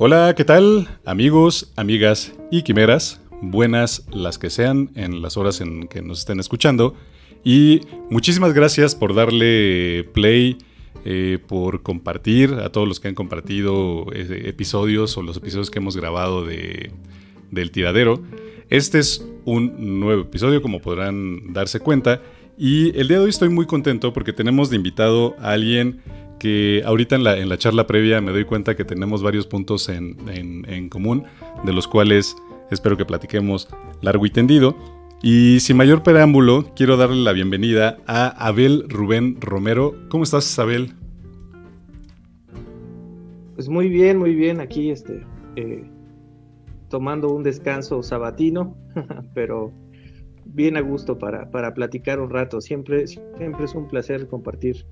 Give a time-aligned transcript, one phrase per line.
[0.00, 0.86] Hola, ¿qué tal?
[1.04, 6.38] Amigos, amigas y quimeras, buenas las que sean en las horas en que nos estén
[6.38, 6.94] escuchando.
[7.42, 10.58] Y muchísimas gracias por darle play,
[11.04, 15.80] eh, por compartir a todos los que han compartido eh, episodios o los episodios que
[15.80, 16.92] hemos grabado de,
[17.50, 18.22] del tiradero.
[18.70, 22.22] Este es un nuevo episodio, como podrán darse cuenta.
[22.56, 26.02] Y el día de hoy estoy muy contento porque tenemos de invitado a alguien
[26.38, 29.88] que ahorita en la, en la charla previa me doy cuenta que tenemos varios puntos
[29.88, 31.24] en, en, común,
[31.64, 32.36] de los cuales
[32.70, 33.68] espero que platiquemos
[34.00, 34.76] largo y tendido.
[35.22, 39.94] Y sin mayor preámbulo, quiero darle la bienvenida a Abel Rubén Romero.
[40.08, 40.94] ¿Cómo estás, Abel?
[43.56, 44.60] Pues muy bien, muy bien.
[44.60, 45.84] Aquí este, eh,
[46.88, 48.76] tomando un descanso sabatino,
[49.34, 49.72] pero
[50.44, 52.60] bien a gusto para, para platicar un rato.
[52.60, 54.86] Siempre, siempre es un placer compartir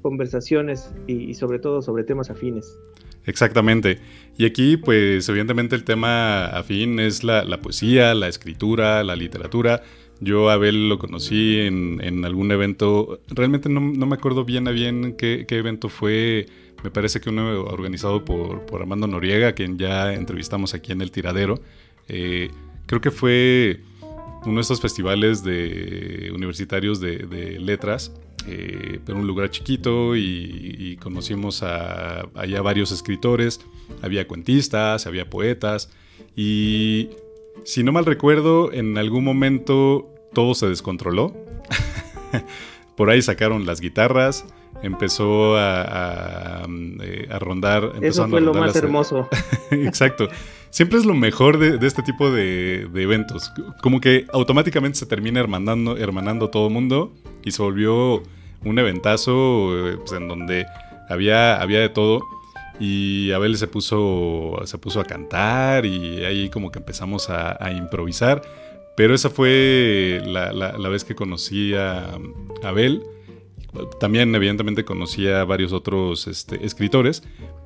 [0.00, 2.78] conversaciones y, sobre todo sobre temas afines.
[3.26, 3.98] Exactamente.
[4.38, 9.82] Y aquí, pues, evidentemente el tema afín es la, poesía, la escritura, la literatura.
[10.20, 15.46] Yo Abel lo conocí en, algún evento, realmente no, me acuerdo bien a bien qué,
[15.48, 16.46] evento fue,
[16.84, 21.60] me parece que uno organizado por, Armando Noriega, quien ya entrevistamos aquí en El Tiradero.
[22.08, 22.50] Eh,
[22.86, 23.80] creo que fue
[24.44, 28.12] uno de estos festivales de universitarios de, de letras
[28.52, 33.60] eh, pero un lugar chiquito y, conocimos a, allá varios escritores,
[34.02, 35.90] había cuentistas, había poetas
[36.34, 37.10] y
[37.64, 41.34] si no mal recuerdo, en algún momento todo se descontroló.
[42.96, 44.44] Por ahí sacaron las guitarras,
[44.82, 46.66] empezó a,
[47.02, 47.92] eh, rondar.
[48.02, 49.28] Eso fue lo más hermoso.
[49.70, 50.28] Exacto.
[50.70, 53.52] Siempre es lo mejor de, este tipo de, eventos.
[53.82, 57.12] Como que automáticamente se termina hermanando, hermanando todo el mundo
[57.44, 58.22] y se volvió
[58.64, 60.66] un eventazo eh, pues, en donde
[61.08, 62.20] había, había de todo.
[62.78, 68.42] Y Abel se puso, se puso a cantar y ahí como que empezamos a, improvisar.
[68.96, 72.18] Pero esa fue la, la, vez que conocí a
[72.62, 73.02] Abel.
[74.00, 77.22] También evidentemente conocí a varios otros este, escritores,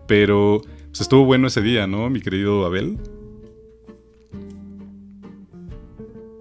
[0.06, 2.99] pero pues, estuvo bueno ese día, ¿no, mi querido Abel?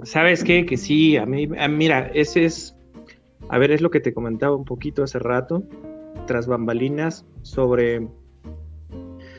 [0.03, 0.66] ¿Sabes qué?
[0.66, 2.75] Que sí, a mí, mira, ese es
[3.50, 5.64] a ver, es lo que te comentaba un poquito hace rato,
[6.28, 8.08] tras bambalinas, sobre,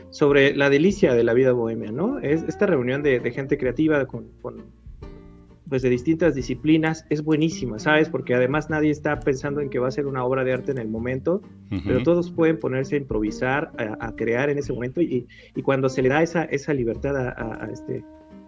[0.09, 2.19] sobre la delicia de la vida bohemia, ¿no?
[2.19, 4.27] Es esta reunión de, gente creativa con,
[5.67, 8.09] pues de distintas disciplinas es buenísima, ¿sabes?
[8.09, 10.77] Porque además nadie está pensando en que va a ser una obra de arte en
[10.77, 11.41] el momento,
[11.85, 15.27] pero todos pueden ponerse a improvisar, a, crear en ese momento y,
[15.63, 18.03] cuando se le da esa, esa libertad a, este,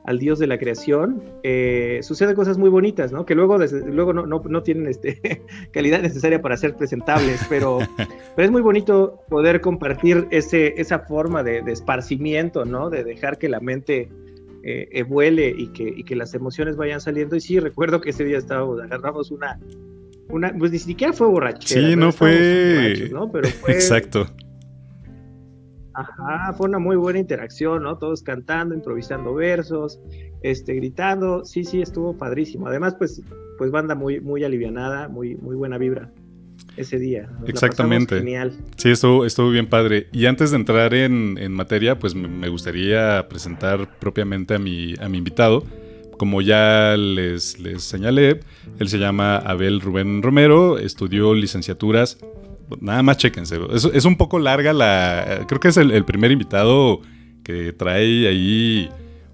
[0.08, 3.26] al dios de la creación, eh, suceden cosas muy bonitas, ¿no?
[3.26, 5.20] Que luego, luego no, no, tienen este,
[5.74, 7.80] calidad necesaria para ser presentables, pero,
[8.36, 12.90] pero es muy bonito poder compartir ese, esa forma de, esparcimiento, ¿no?
[12.90, 14.10] De dejar que la mente
[14.64, 17.36] eh, vuele y que, y que las emociones vayan saliendo.
[17.36, 19.60] Y sí, recuerdo que ese día estábamos, agarramos una,
[20.30, 21.90] una pues ni siquiera fue borrachera.
[21.90, 23.10] Sí, no fue...
[23.12, 23.30] ¿no?
[23.30, 23.72] Pero fue...
[23.74, 24.26] Exacto
[25.98, 27.98] Ajá, fue una muy buena interacción, ¿no?
[27.98, 30.00] Todos cantando, improvisando versos,
[30.44, 31.44] este, gritando.
[31.44, 32.68] Sí, sí, estuvo padrísimo.
[32.68, 33.24] Además, pues,
[33.58, 36.12] pues banda muy, muy alivianada, muy, muy buena vibra
[36.76, 37.28] ese día.
[37.48, 38.20] Exactamente.
[38.20, 38.54] Genial.
[38.76, 40.08] Sí, estuvo, estuvo bien padre.
[40.12, 45.18] Y antes de entrar en, materia, pues me gustaría presentar propiamente a mi, a mi
[45.18, 45.64] invitado.
[46.20, 48.42] Como ya les, les señalé,
[48.78, 52.20] él se llama Abel Rubén Romero, estudió licenciaturas
[52.82, 53.60] nada más chéquense.
[53.94, 55.46] Es, un poco larga la.
[55.48, 57.02] Creo que es el, primer invitado
[57.44, 58.90] que trae ahí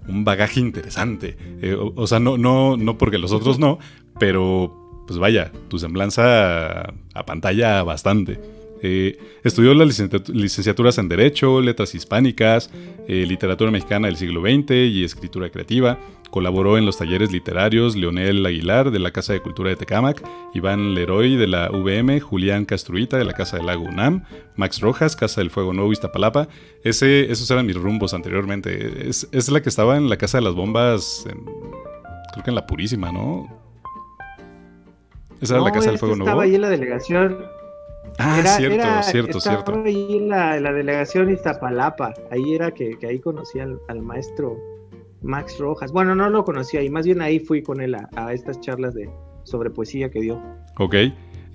[0.08, 1.36] un bagaje interesante.
[1.60, 3.78] Eh, o, sea, no, no, no porque los otros no,
[4.18, 8.40] pero pues vaya, tu semblanza a pantalla bastante.
[8.86, 12.70] Eh, estudió las licenciaturas en Derecho, Letras Hispánicas,
[13.08, 15.98] eh, Literatura Mexicana del siglo XX y Escritura Creativa.
[16.30, 20.94] Colaboró en los talleres literarios Leonel Aguilar de la Casa de Cultura de Tecámac, Iván
[20.94, 24.24] Leroy de la VM, Julián Castruita de la Casa del Lago UNAM,
[24.54, 26.48] Max Rojas, Casa del Fuego Nuevo Iztapalapa.
[26.82, 29.08] Ese, esos eran mis rumbos anteriormente.
[29.08, 31.24] Es, la que estaba en la Casa de las Bombas,
[32.32, 33.48] creo que en La Purísima, ¿no?
[35.40, 36.28] Esa era la Casa del Fuego Nuevo.
[36.28, 37.38] Estaba ahí en la delegación
[38.18, 39.82] Ah, cierto, cierto, cierto.
[39.84, 42.14] ahí en la, la, delegación Iztapalapa.
[42.30, 44.56] Ahí era que, ahí conocí al, maestro
[45.22, 45.92] Max Rojas.
[45.92, 49.10] Bueno, no lo conocía ahí, más bien ahí fui con él a, estas charlas de
[49.44, 50.42] sobre poesía que dio.
[50.78, 50.94] Ok.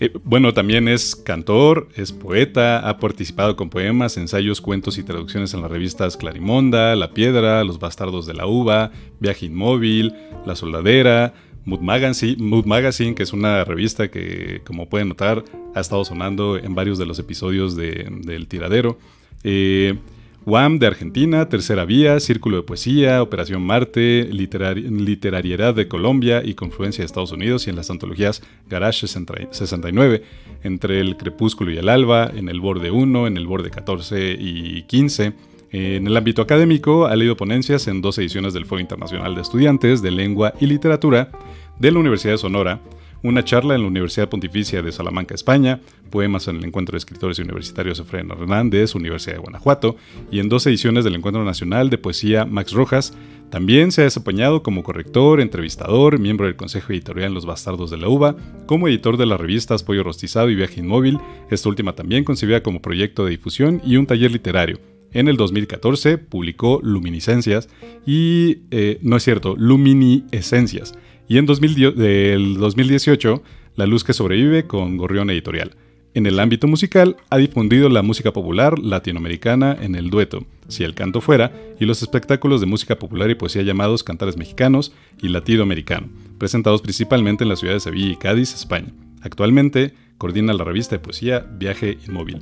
[0.02, 5.54] Eh, bueno, también es cantor, es poeta, ha participado con poemas, ensayos, cuentos y traducciones
[5.54, 10.16] en las revistas Clarimonda, La Piedra, Los Bastardos de la Uva, Viaje Inmóvil,
[10.46, 11.34] La Soldadera,
[11.66, 15.44] Mood Magazine, que es una revista que, como pueden notar,
[15.76, 18.98] ha estado sonando en varios de los episodios de, del tiradero.
[19.44, 19.98] Eh,
[20.46, 27.06] de Argentina, Tercera Vía, Círculo de Poesía, Operación Marte, Literariedad de Colombia y Confluencia de
[27.06, 30.24] Estados Unidos y en las antologías Garage 69,
[30.64, 34.84] entre el crepúsculo y el alba, en el borde 1, en el borde 14 y
[34.84, 35.34] 15.
[35.72, 40.02] En el ámbito académico ha leído ponencias en dos ediciones del Foro Internacional de Estudiantes
[40.02, 41.30] de Lengua y Literatura
[41.78, 42.82] de la Universidad de Sonora,
[43.22, 45.80] una charla en la Universidad Pontificia de Salamanca, España,
[46.10, 49.96] poemas en el Encuentro de Escritores Universitarios Efraín Hernández, Universidad de Guanajuato,
[50.32, 53.14] y en dos ediciones del Encuentro Nacional de Poesía Max Rojas.
[53.52, 58.08] También se ha desempeñado como corrector, entrevistador, miembro del Consejo Editorial Los Bastardos de la
[58.08, 61.20] Uva, como editor de las revistas Pollo Rostizado y Viaje Inmóvil,
[61.52, 64.89] esta última también concebida como proyecto de difusión y un taller literario.
[65.14, 67.70] En el 2014 publicó Luminiscencias
[68.06, 70.94] y, eh, no es cierto, Luminiscencias,
[71.28, 73.44] y en 2018,
[73.76, 75.76] La Luz que Sobrevive con Gorrión Editorial.
[76.16, 80.96] En el ámbito musical, ha difundido la música popular latinoamericana en el dueto, Si el
[80.96, 84.92] canto fuera, y los espectáculos de música popular y poesía llamados Cantares Mexicanos
[85.22, 88.92] y Latido Americano, presentados principalmente en las ciudades de Sevilla y Cádiz, España.
[89.22, 92.42] Actualmente, coordina la revista de poesía Viaje Inmóvil.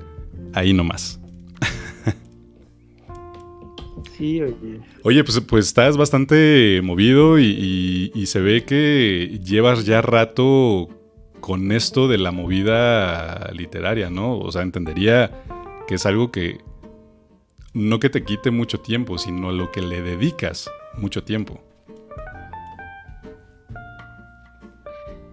[0.54, 1.20] Ahí nomás.
[5.04, 5.24] Oye.
[5.24, 10.90] pues, pues estás bastante movido y, se ve que llevas ya rato
[11.40, 14.38] con esto de la movida literaria, ¿no?
[14.38, 15.32] O sea, entendería
[15.88, 16.58] que es algo que
[17.74, 21.64] no que te quite mucho tiempo, sino a lo que le dedicas mucho tiempo.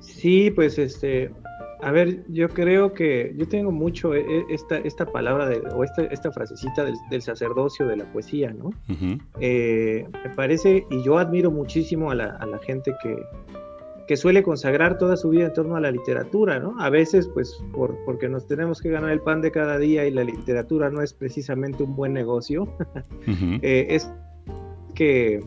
[0.01, 1.31] Sí, pues este,
[1.85, 5.85] a ver, yo creo que yo tengo mucho e, e, esta, esta palabra de, o
[5.85, 8.71] esta, esta frasecita del, sacerdocio de la poesía, ¿no?
[9.39, 13.23] Eh, me parece, y yo admiro muchísimo a la, a la gente que,
[14.09, 16.75] que, suele consagrar toda su vida en torno a la literatura, ¿no?
[16.81, 20.11] A veces, pues, por, porque nos tenemos que ganar el pan de cada día y
[20.11, 22.67] la literatura no es precisamente un buen negocio,
[23.61, 24.11] eh, es
[24.95, 25.41] que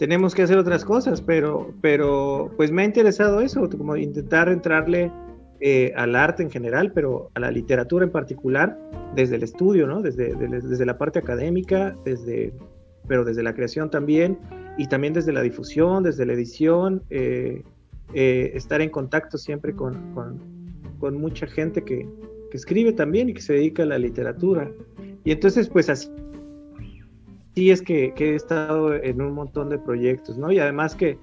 [0.00, 5.12] tenemos que hacer otras cosas, pero, pero pues me ha interesado eso, como intentar entrarle
[5.60, 8.78] eh, al arte en general, pero a la literatura en particular,
[9.14, 10.00] desde el estudio, ¿no?
[10.00, 12.54] Desde, desde la parte académica, desde,
[13.06, 14.38] pero desde la creación también,
[14.78, 17.62] y también desde la difusión, desde la edición, eh,
[18.14, 20.14] eh, estar en contacto siempre con,
[20.98, 22.08] con, mucha gente que,
[22.50, 24.72] que escribe también y que se dedica a la literatura.
[25.24, 26.10] Y entonces, pues así
[27.54, 30.52] sí es que, he estado en un montón de proyectos, ¿no?
[30.52, 31.18] Y además que,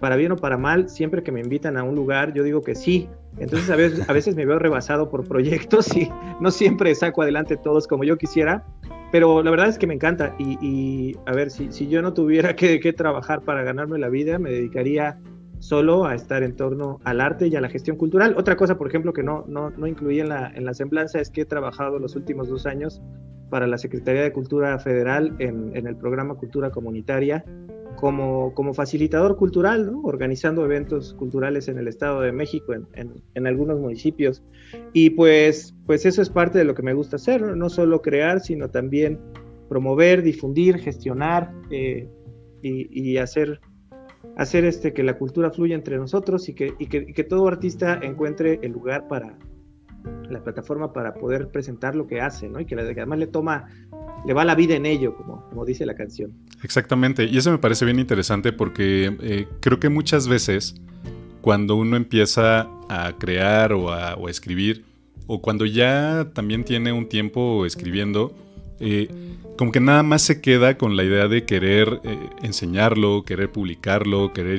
[0.00, 2.74] para bien o para mal, siempre que me invitan a un lugar, yo digo que
[2.74, 3.08] sí.
[3.38, 3.76] Entonces a
[4.12, 6.10] veces, me veo rebasado por proyectos y
[6.40, 8.64] no siempre saco adelante todos como yo quisiera,
[9.12, 10.34] pero la verdad es que me encanta.
[10.38, 15.18] Y, a ver, si, yo no tuviera que, trabajar para ganarme la vida, me dedicaría
[15.60, 18.34] solo a estar en torno al arte y a la gestión cultural.
[18.36, 21.30] Otra cosa, por ejemplo, que no, no, no incluí en la, en la semblanza es
[21.30, 23.00] que he trabajado los últimos dos años
[23.50, 27.44] para la Secretaría de Cultura Federal en, el programa Cultura Comunitaria
[27.96, 34.42] como, como facilitador cultural, organizando eventos culturales en el Estado de México, en, algunos municipios.
[34.94, 38.40] Y pues, pues eso es parte de lo que me gusta hacer, no, solo crear,
[38.40, 39.18] sino también
[39.68, 42.08] promover, difundir, gestionar eh,
[42.62, 43.60] y, hacer,
[44.36, 48.58] hacer este, que la cultura fluya entre nosotros y que, y que todo artista encuentre
[48.62, 49.36] el lugar para,
[50.28, 52.60] la plataforma para poder presentar lo que hace, ¿no?
[52.60, 53.68] Y que, además le toma,
[54.26, 56.32] le va la vida en ello, como, como dice la canción.
[56.62, 60.74] Exactamente, y eso me parece bien interesante porque eh, creo que muchas veces
[61.40, 64.84] cuando uno empieza a crear o a, escribir,
[65.26, 68.34] o cuando ya también tiene un tiempo escribiendo,
[68.80, 69.08] eh,
[69.56, 74.32] como que nada más se queda con la idea de querer eh, enseñarlo, querer publicarlo,
[74.32, 74.58] querer,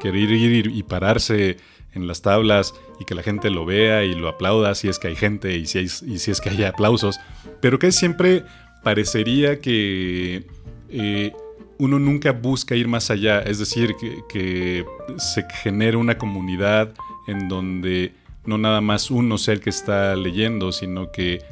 [0.00, 1.58] querer ir y pararse
[1.94, 5.08] en las tablas y que la gente lo vea y lo aplauda si es que
[5.08, 7.20] hay gente y si, es que hay aplausos,
[7.60, 8.44] pero que siempre
[8.82, 10.46] parecería que
[10.90, 11.32] eh,
[11.78, 13.94] uno nunca busca ir más allá, es decir,
[14.28, 14.84] que,
[15.16, 16.94] se genere una comunidad
[17.26, 18.12] en donde
[18.44, 21.42] no nada más uno sea el que está leyendo, sino que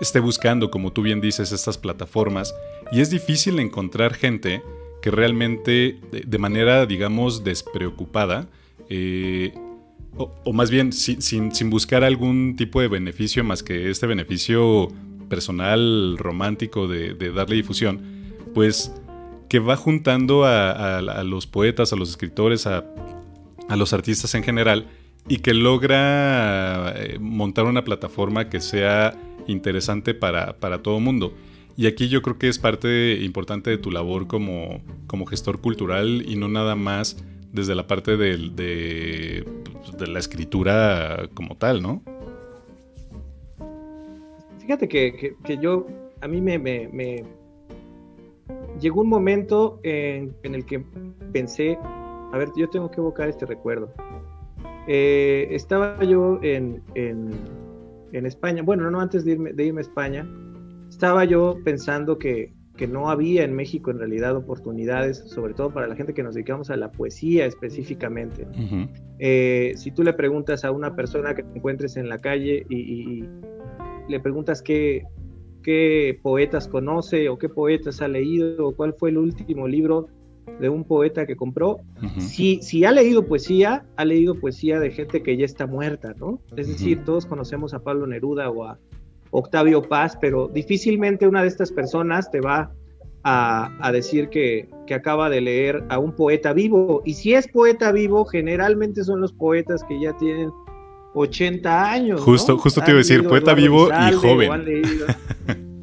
[0.00, 2.54] esté buscando, como tú bien dices, estas plataformas.
[2.92, 4.62] Y es difícil encontrar gente
[5.02, 8.48] que realmente, de manera, digamos, despreocupada,
[8.88, 9.52] eh,
[10.16, 14.88] o, más bien sin, buscar algún tipo de beneficio más que este beneficio
[15.28, 18.00] personal, romántico de, darle difusión,
[18.54, 18.92] pues
[19.48, 22.84] que va juntando a, los poetas, a los escritores, a,
[23.76, 24.88] los artistas en general
[25.28, 31.34] y que logra eh, montar una plataforma que sea interesante para, para todo mundo.
[31.76, 36.24] Y aquí yo creo que es parte importante de tu labor como, como gestor cultural
[36.26, 37.16] y no nada más
[37.52, 42.02] desde la parte de, de, la escritura como tal, ¿no?
[44.58, 45.86] Fíjate que, yo
[46.20, 47.24] a mí me,
[48.80, 50.84] llegó un momento en, el que
[51.32, 53.92] pensé, a ver, yo tengo que evocar este recuerdo.
[54.88, 56.82] Eh, estaba yo en,
[58.26, 60.28] España, bueno, no antes de irme, de irme a España,
[60.88, 65.86] estaba yo pensando que, que no había en México en realidad oportunidades, sobre todo para
[65.86, 68.46] la gente que nos dedicamos a la poesía específicamente.
[69.18, 73.24] Eh, si tú le preguntas a una persona que te encuentres en la calle y,
[74.06, 75.04] le preguntas qué,
[75.62, 80.08] qué, poetas conoce o qué poetas ha leído o cuál fue el último libro
[80.60, 81.80] de un poeta que compró,
[82.18, 86.40] si, si ha leído poesía, ha leído poesía de gente que ya está muerta, ¿no?
[86.56, 88.78] Es decir, todos conocemos a Pablo Neruda o a
[89.30, 92.72] Octavio Paz, pero difícilmente una de estas personas te va
[93.24, 97.02] a, decir que, acaba de leer a un poeta vivo.
[97.04, 100.50] Y si es poeta vivo, generalmente son los poetas que ya tienen
[101.14, 102.20] 80 años.
[102.20, 104.82] Justo, justo te iba a decir, poeta vivo y joven.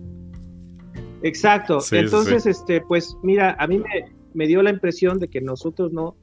[1.24, 1.80] Exacto.
[1.92, 6.16] Entonces, este, pues mira, a mí me, me, dio la impresión de que nosotros no,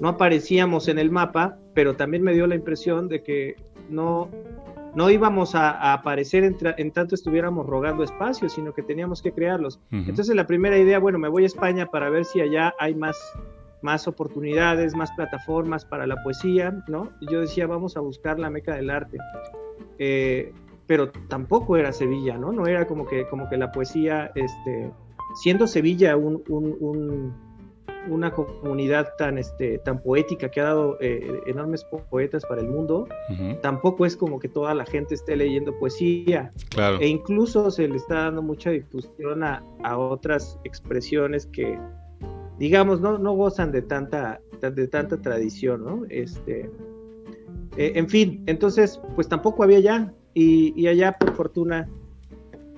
[0.00, 3.56] no aparecíamos en el mapa, pero también me dio la impresión de que
[3.88, 4.28] no,
[4.94, 9.80] no íbamos a, aparecer en, tanto estuviéramos rogando espacios, sino que teníamos que crearlos.
[9.90, 13.16] Entonces la primera idea, bueno, me voy a España para ver si allá hay más,
[13.82, 17.10] más oportunidades, más plataformas para la poesía, ¿no?
[17.20, 19.18] Y yo decía, vamos a buscar la meca del arte.
[19.98, 20.52] Eh,
[20.88, 22.50] pero tampoco era Sevilla, ¿no?
[22.50, 24.90] No era como que, como que la poesía, este,
[25.42, 27.32] siendo Sevilla un
[28.10, 33.06] una comunidad tan, este, tan poética que ha dado eh, enormes poetas para el mundo,
[33.62, 36.52] tampoco es como que toda la gente esté leyendo poesía.
[36.70, 36.98] Claro.
[37.00, 39.62] E incluso se le está dando mucha difusión a,
[39.96, 41.78] otras expresiones que,
[42.58, 46.04] digamos, no, no gozan de tanta, de tanta tradición, ¿no?
[46.08, 46.70] Este,
[47.76, 50.12] eh, en fin, entonces, pues tampoco había ya.
[50.34, 51.88] Y, allá, por fortuna,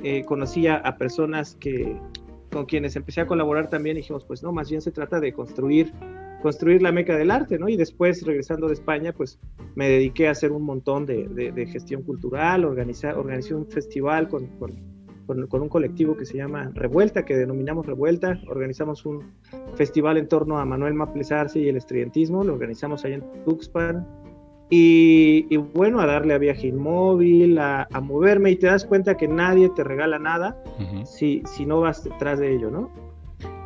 [0.03, 1.95] eh, conocía a personas que,
[2.51, 5.93] con quienes empecé a colaborar también dijimos, pues no, más bien se trata de construir,
[6.43, 7.69] construir la meca del arte, ¿no?
[7.69, 9.39] Y después, regresando de España, pues
[9.75, 15.63] me dediqué a hacer un montón de, gestión cultural, organizar, organizé un festival con, con,
[15.63, 19.33] un colectivo que se llama Revuelta, que denominamos Revuelta, organizamos un
[19.75, 24.07] festival en torno a Manuel Maples Arce y el estudiantismo, lo organizamos allá en Tuxpan,
[24.73, 29.69] y, bueno, a darle a viaje inmóvil, a, moverme y te das cuenta que nadie
[29.71, 30.63] te regala nada
[31.05, 32.91] si, si no vas detrás de ello, ¿no?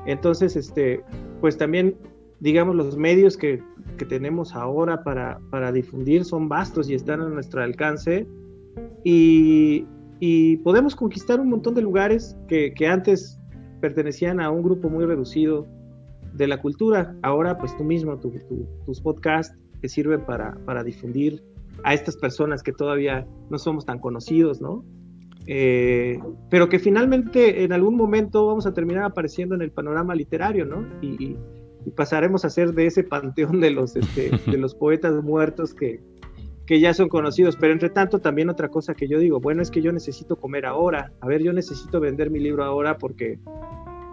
[0.07, 1.03] Entonces, este,
[1.43, 1.97] pues también,
[2.41, 3.63] digamos, los medios que,
[3.99, 8.27] que tenemos ahora para, para, difundir son vastos y están a nuestro alcance
[9.03, 9.87] y,
[10.21, 13.39] y podemos conquistar un montón de lugares que, que antes
[13.81, 15.67] pertenecían a un grupo muy reducido
[16.33, 17.15] de la cultura.
[17.23, 21.45] Ahora, pues tú mismo, tus podcasts, que sirven para, para difundir
[21.83, 24.83] a estas personas que todavía no somos tan conocidos, ¿no?
[25.47, 30.65] Eh, pero que finalmente en algún momento vamos a terminar apareciendo en el panorama literario,
[30.65, 30.87] ¿no?
[31.03, 31.37] Y,
[31.95, 36.01] pasaremos a ser de ese panteón de los, este, de los poetas muertos que,
[36.67, 37.59] que ya son conocidos.
[37.61, 40.65] Pero entre tanto, también otra cosa que yo digo, bueno, es que yo necesito comer
[40.65, 41.13] ahora.
[41.21, 43.39] A ver, yo necesito vender mi libro ahora porque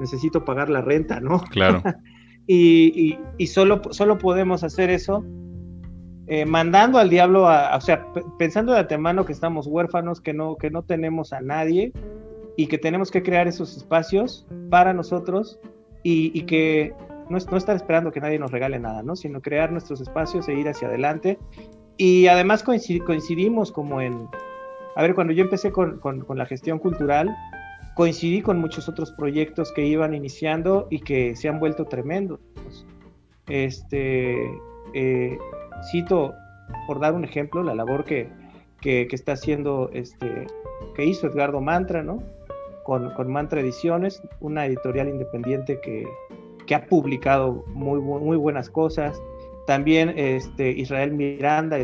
[0.02, 1.40] necesito pagar la renta, ¿no?
[1.50, 1.82] Claro.
[2.46, 5.24] y, y, solo, solo podemos hacer eso
[6.28, 8.06] eh, mandando al diablo, a, o sea,
[8.38, 11.92] pensando de antemano que estamos huérfanos, que no, que no tenemos a nadie
[12.56, 15.60] y que tenemos que crear esos espacios para nosotros
[16.04, 16.94] y, que
[17.30, 19.16] no, no, estar esperando que nadie nos regale nada, ¿no?
[19.16, 21.38] Sino crear nuestros espacios e ir hacia adelante.
[21.98, 24.28] Y además coincidimos como en,
[24.96, 27.30] a ver, cuando yo empecé con, con, la gestión cultural,
[27.96, 32.40] coincidí con muchos otros proyectos que iban iniciando y que se han vuelto tremendos.
[33.48, 34.42] Este,
[34.94, 35.38] eh,
[35.90, 36.34] cito,
[36.88, 38.30] por dar un ejemplo, la labor que,
[38.84, 40.48] está haciendo, este,
[40.96, 42.24] que hizo Edgardo Mantra, ¿no?
[42.84, 46.06] Con, Mantra Ediciones, una editorial independiente que,
[46.74, 49.22] ha publicado muy, muy buenas cosas.
[49.68, 51.82] También este, Israel Miranda y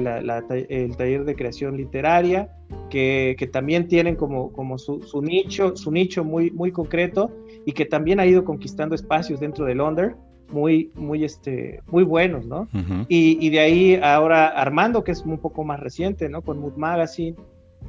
[0.70, 2.50] el taller de creación literaria,
[2.89, 7.32] que, también tienen como, como su, nicho, su nicho muy, muy concreto
[7.65, 10.15] y que también ha ido conquistando espacios dentro del Under
[10.49, 12.67] muy, muy, este, muy buenos, ¿no?
[13.07, 16.41] y, de ahí ahora Armando, que es un poco más reciente, ¿no?
[16.41, 17.35] Con Mood Magazine.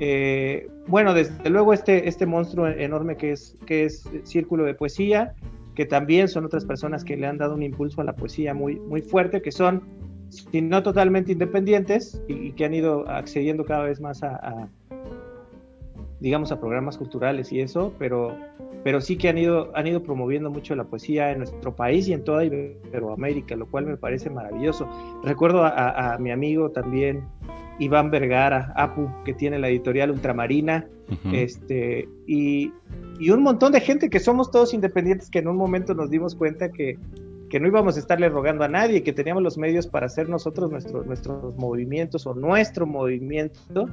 [0.00, 5.34] Eh, bueno, desde luego este, este monstruo enorme que es, que es Círculo de Poesía,
[5.74, 8.78] que también son otras personas que le han dado un impulso a la poesía muy,
[8.80, 9.82] muy fuerte, que son,
[10.28, 14.68] si no totalmente independientes, y, que han ido accediendo cada vez más a
[16.20, 18.36] digamos, a programas culturales y eso, pero
[18.84, 22.12] pero sí que han ido, han ido promoviendo mucho la poesía en nuestro país y
[22.12, 24.88] en toda Iberoamérica, lo cual me parece maravilloso.
[25.22, 27.24] Recuerdo a, mi amigo también,
[27.78, 30.86] Iván Vergara, Apu, que tiene la editorial Ultramarina,
[31.32, 32.72] este, y,
[33.18, 36.34] y un montón de gente que somos todos independientes que en un momento nos dimos
[36.34, 36.98] cuenta que,
[37.50, 40.70] que no íbamos a estarle rogando a nadie, que teníamos los medios para hacer nosotros
[40.70, 43.88] nuestros nuestros movimientos o nuestro movimiento.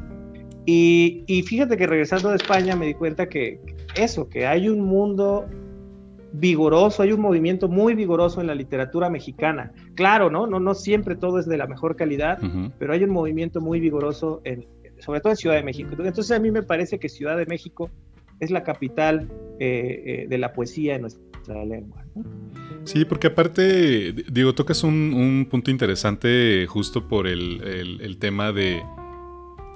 [0.66, 3.60] Y, y, fíjate que regresando de España me di cuenta que
[3.96, 5.46] eso, que hay un mundo
[6.40, 9.72] vigoroso, hay un movimiento muy vigoroso en la literatura mexicana.
[9.96, 10.48] Claro, ¿no?
[10.48, 12.40] No, no siempre todo es de la mejor calidad,
[12.80, 14.66] pero hay un movimiento muy vigoroso, en,
[15.00, 15.90] sobre todo en Ciudad de México.
[15.92, 17.90] Entonces a mí me parece que Ciudad de México
[18.40, 19.30] es la capital
[19.60, 22.04] eh, eh, de la poesía en nuestra lengua.
[22.84, 28.84] Sí, porque aparte, digo, tocas un, punto interesante justo por el, tema de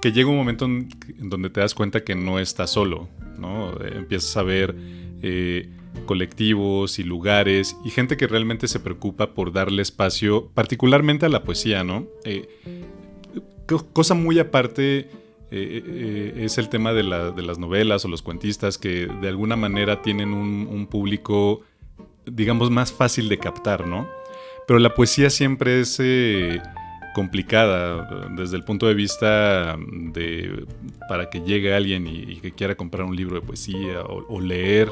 [0.00, 0.88] que llega un momento en,
[1.18, 3.72] donde te das cuenta que no estás solo, ¿no?
[3.80, 4.74] Empiezas a ver
[5.22, 5.68] eh,
[6.06, 11.42] colectivos y lugares y gente que realmente se preocupa por darle espacio, particularmente a la
[11.42, 12.06] poesía, ¿no?
[13.92, 15.08] cosa muy aparte
[15.52, 20.00] eh, eh, es el tema de, las novelas o los cuentistas que de alguna manera
[20.00, 21.62] tienen un, público,
[22.24, 24.08] digamos, más fácil de captar, ¿no?
[24.68, 26.62] Pero la poesía siempre es eh,
[27.14, 30.66] complicada desde el punto de vista de
[31.08, 34.90] para que llegue alguien y, que quiera comprar un libro de poesía o, leer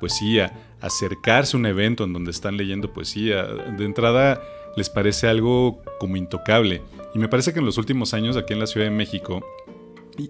[0.00, 3.44] poesía, acercarse a un evento en donde están leyendo poesía.
[3.44, 4.40] De entrada
[4.76, 6.82] les parece algo como intocable.
[7.14, 9.44] Y me parece que en los últimos años aquí en la Ciudad de México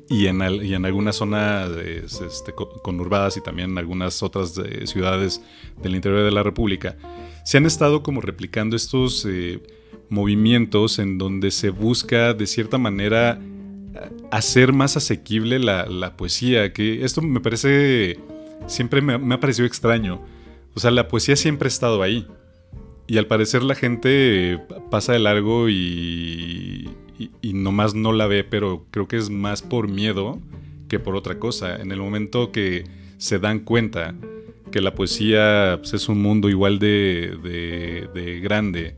[0.09, 5.41] y, en, en, algunas zonas este, conurbadas y también en algunas otras eh, ciudades
[5.83, 6.97] del interior de la República,
[7.45, 9.61] se han estado como replicando estos eh,
[10.11, 13.41] movimientos en donde se busca de cierta manera
[14.31, 18.19] hacer más asequible la, poesía, que esto me parece,
[18.67, 20.21] siempre me, me ha parecido extraño.
[20.75, 22.27] O sea, la poesía siempre ha estado ahí.
[23.07, 24.61] Y al parecer la gente
[24.91, 26.89] pasa de largo y,
[27.41, 30.39] y, nomás no la ve, pero creo que es más por miedo
[30.89, 31.77] que por otra cosa.
[31.77, 32.85] En el momento que
[33.17, 34.15] se dan cuenta
[34.71, 38.95] que la poesía pues, es un mundo igual de, de, grande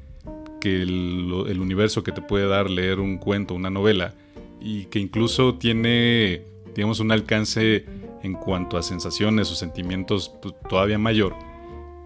[0.61, 4.15] que el, universo que te puede dar leer un cuento, una novela,
[4.61, 6.43] y que incluso tiene,
[6.75, 7.87] digamos, un alcance
[8.23, 11.35] en cuanto a sensaciones o sentimientos pues, todavía mayor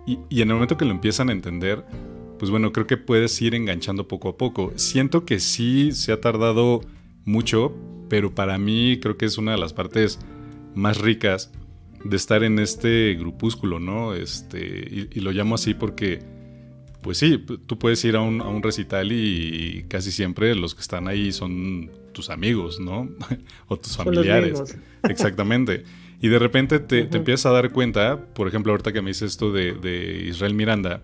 [0.06, 1.84] y, en el momento que lo empiezan a entender,
[2.38, 4.72] pues bueno, creo que puedes ir enganchando poco a poco.
[4.76, 6.82] Siento que sí se ha tardado
[7.24, 7.74] mucho,
[8.08, 10.18] pero para mí creo que es una de las partes
[10.74, 11.52] más ricas
[12.04, 14.14] de estar en este grupúsculo, ¿no?
[14.14, 16.20] Este, y, lo llamo así porque,
[17.04, 20.80] pues sí, tú puedes ir a un, a un, recital y casi siempre los que
[20.80, 23.10] están ahí son tus amigos, ¿no?
[23.68, 24.78] o tus familiares.
[25.02, 25.84] Exactamente.
[26.22, 29.52] Y de repente te, empiezas a dar cuenta, por ejemplo, ahorita que me dices esto
[29.52, 31.02] de, Israel Miranda,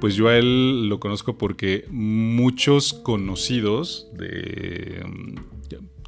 [0.00, 5.04] pues yo a él lo conozco porque muchos conocidos de,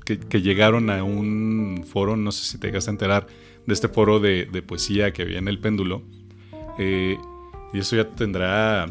[0.05, 3.29] que, llegaron a un foro, no sé si te llegas a enterar,
[3.65, 6.03] de este foro de, poesía que había en el péndulo,
[6.81, 7.17] eh,
[7.73, 8.89] y eso ya tendrá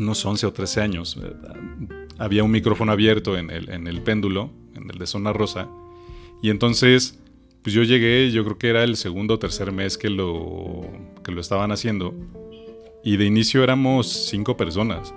[0.00, 1.18] unos 11 o 13 años.
[2.18, 5.68] Había un micrófono abierto en el, en el péndulo, en el de Zona Rosa,
[6.42, 7.20] y entonces
[7.62, 10.80] pues yo llegué, yo creo que era el segundo o tercer mes que lo,
[11.22, 12.14] que lo estaban haciendo.
[13.04, 15.14] Y de inicio éramos cinco personas.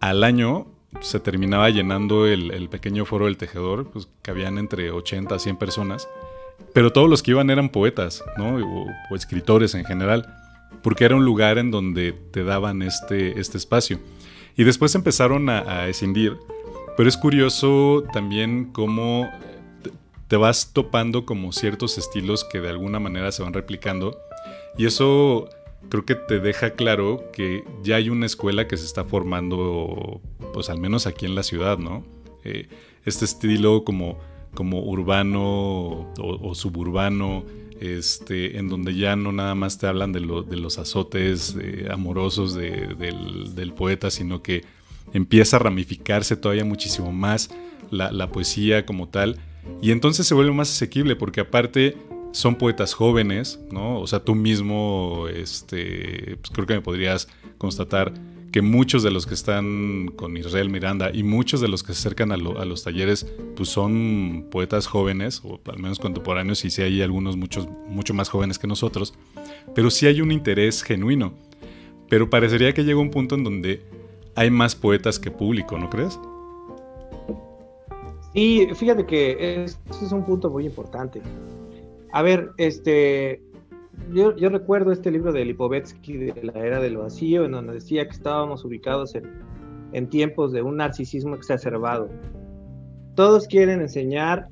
[0.00, 0.66] Al año
[1.00, 5.56] se terminaba llenando el, pequeño foro del tejedor, pues que habían entre 80 a 100
[5.56, 6.08] personas.
[6.72, 8.56] Pero todos los que iban eran poetas, ¿no?
[8.56, 10.26] O, escritores en general.
[10.82, 13.98] Porque era un lugar en donde te daban este, este espacio.
[14.56, 16.36] Y después empezaron a, a escindir.
[16.96, 19.28] Pero es curioso también cómo
[20.28, 24.18] te vas topando como ciertos estilos que de alguna manera se van replicando.
[24.76, 25.48] Y eso
[25.88, 30.20] creo que te deja claro que ya hay una escuela que se está formando,
[30.52, 32.04] pues al menos aquí en la ciudad, ¿no?
[32.44, 32.68] Eh,
[33.04, 34.18] este estilo como,
[34.54, 37.44] como urbano o, suburbano,
[37.80, 43.72] este, en donde ya no nada más te hablan de, los azotes eh, amorosos del,
[43.76, 44.64] poeta, sino que
[45.12, 47.50] empieza a ramificarse todavía muchísimo más
[47.90, 49.38] la, la poesía como tal
[49.80, 51.96] y entonces se vuelve más asequible porque aparte
[52.32, 54.00] son poetas jóvenes, ¿no?
[54.00, 58.12] O sea, tú mismo, este, pues creo que me podrías constatar
[58.56, 61.98] que muchos de los que están con Israel Miranda y muchos de los que se
[61.98, 67.02] acercan a, los talleres, pues son poetas jóvenes, o al menos contemporáneos, y sí hay
[67.02, 69.12] algunos muchos, mucho más jóvenes que nosotros,
[69.74, 71.34] pero sí hay un interés genuino.
[72.08, 73.82] Pero parecería que llega un punto en donde
[74.34, 76.18] hay más poetas que público, ¿no crees?
[78.32, 81.20] Y fíjate que ese es un punto muy importante.
[82.10, 83.42] A ver, este,
[84.12, 88.12] yo, recuerdo este libro de Lipovetsky de la era del vacío, en donde decía que
[88.12, 89.24] estábamos ubicados en,
[89.92, 92.08] en tiempos de un narcisismo exacerbado.
[93.14, 94.48] Todos quieren enseñar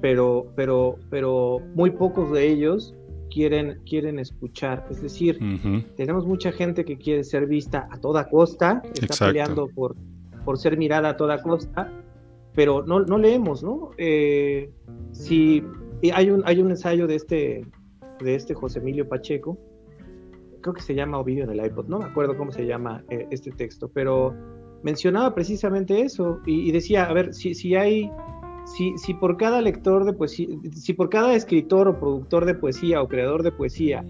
[0.00, 2.94] pero, pero, pero muy pocos de ellos
[3.30, 4.86] quieren, quieren escuchar.
[4.90, 5.38] Es decir,
[5.96, 9.96] tenemos mucha gente que quiere ser vista a toda costa, está peleando por,
[10.44, 11.92] por ser mirada a toda costa,
[12.54, 13.90] pero no, no leemos, ¿no?
[13.98, 14.70] Eh,
[15.12, 15.62] si
[16.12, 17.66] hay un, hay un ensayo de este,
[18.22, 19.58] de este José Emilio Pacheco,
[20.60, 23.26] creo que se llama Ovidio en el iPod, no me acuerdo cómo se llama eh,
[23.30, 24.34] este texto, pero
[24.82, 28.10] mencionaba precisamente eso y, decía, a ver, si, si hay,
[28.64, 33.02] si, si, por cada lector de poesía, si por cada escritor o productor de poesía
[33.02, 34.04] o creador de poesía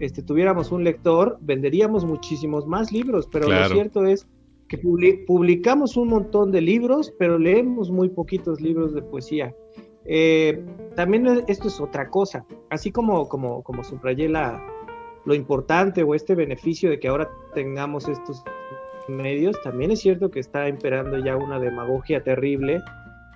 [0.00, 4.26] este, tuviéramos un lector, venderíamos muchísimos más libros, pero lo cierto es
[4.68, 9.54] que publicamos un montón de libros, pero leemos muy poquitos libros de poesía.
[10.06, 10.64] Eh,
[10.96, 14.62] también esto es otra cosa, así como, como, como subrayé la,
[15.24, 18.42] lo importante o este beneficio de que ahora tengamos estos
[19.08, 22.82] medios, también es cierto que está imperando ya una demagogia terrible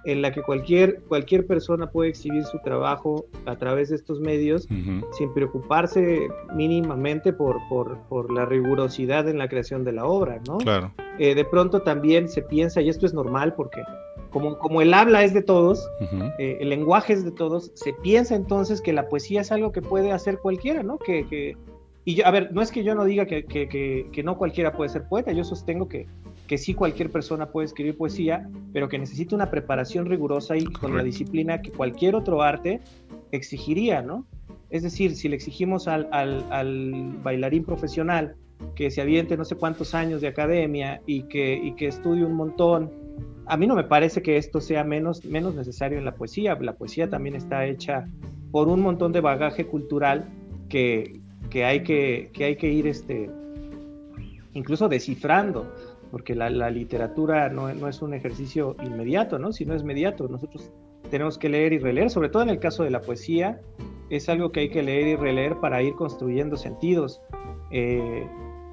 [0.05, 4.67] en la que cualquier, cualquier persona puede exhibir su trabajo a través de estos medios
[5.13, 10.59] sin preocuparse mínimamente por, por, la rigurosidad en la creación de la obra, ¿no?
[10.59, 10.93] Claro.
[11.19, 13.83] Eh, de pronto también se piensa, y esto es normal porque
[14.31, 15.89] como, como el habla es de todos,
[16.39, 19.83] eh, el lenguaje es de todos, se piensa entonces que la poesía es algo que
[19.83, 20.99] puede hacer cualquiera, ¿no?
[20.99, 21.57] Que, que,
[22.05, 23.69] y yo, a ver, no es que yo no diga que, que,
[24.11, 26.07] que, no cualquiera puede ser poeta, yo sostengo que,
[26.47, 30.97] que sí cualquier persona puede escribir poesía, pero que necesita una preparación rigurosa y con
[30.97, 32.81] la disciplina que cualquier otro arte
[33.33, 34.27] exigiría, ¿no?
[34.71, 38.37] Es decir, si le exigimos al, al, al bailarín profesional
[38.75, 42.35] que se aviente no sé cuántos años de academia y que, y que estudie un
[42.35, 42.91] montón,
[43.47, 46.55] a mí no me parece que esto sea menos, menos necesario en la poesía.
[46.61, 48.07] La poesía también está hecha
[48.51, 50.29] por un montón de bagaje cultural
[50.69, 53.31] que, que hay que, que hay que ir este,
[54.53, 55.73] incluso descifrando,
[56.11, 59.53] porque la, literatura no, es un ejercicio inmediato, ¿no?
[59.53, 60.29] sino es mediato.
[60.29, 60.71] Nosotros
[61.11, 63.61] tenemos que leer y releer, sobre todo en el caso de la poesía,
[64.11, 67.21] es algo que hay que leer y releer para ir construyendo sentidos,
[67.71, 68.27] eh,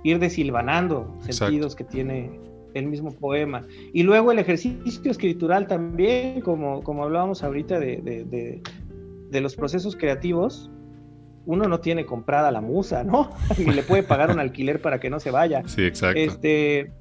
[0.04, 2.40] ir desilvanando sentidos que tiene
[2.76, 3.66] el mismo poema.
[3.92, 8.62] Y luego el ejercicio escritural también, como, como hablábamos ahorita de, de,
[9.32, 10.70] de los procesos creativos,
[11.46, 13.32] uno no tiene comprada la musa, ¿no?
[13.58, 15.64] Ni le puede pagar un alquiler para que no se vaya.
[15.68, 16.20] Sí, exacto.
[16.20, 16.92] Este,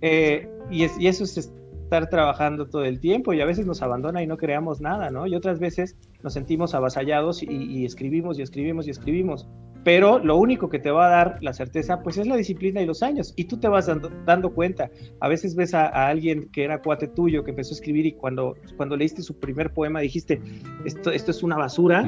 [0.00, 4.26] eh, y, eso es estar trabajando todo el tiempo y a veces nos abandona y
[4.26, 5.26] no creamos nada, ¿no?
[5.26, 9.46] Y otras veces nos sentimos avasallados y, escribimos y escribimos y escribimos.
[9.84, 12.86] Pero lo único que te va a dar la certeza, pues es la disciplina y
[12.86, 13.34] los años.
[13.36, 13.90] Y tú te vas
[14.24, 14.90] dando, cuenta.
[15.20, 18.56] A veces ves a, alguien que era cuate tuyo, que empezó a escribir y cuando,
[18.76, 20.40] cuando leíste su primer poema dijiste,
[20.84, 22.06] esto, esto es una basura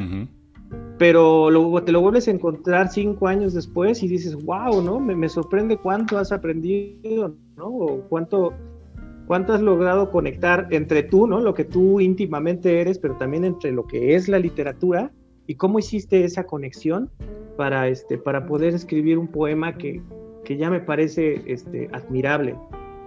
[0.99, 4.99] pero luego te lo vuelves a encontrar cinco años después y dices, wow, ¿no?
[4.99, 7.67] Me, sorprende cuánto has aprendido, ¿no?
[7.67, 8.55] O cuánto,
[9.27, 11.41] cuánto has logrado conectar entre tú, ¿no?
[11.41, 15.13] Lo que tú íntimamente eres, pero también entre lo que es la literatura
[15.47, 17.11] y cómo hiciste esa conexión
[17.57, 20.03] para, este, para poder escribir un poema que,
[20.45, 22.57] que ya me parece este, admirable.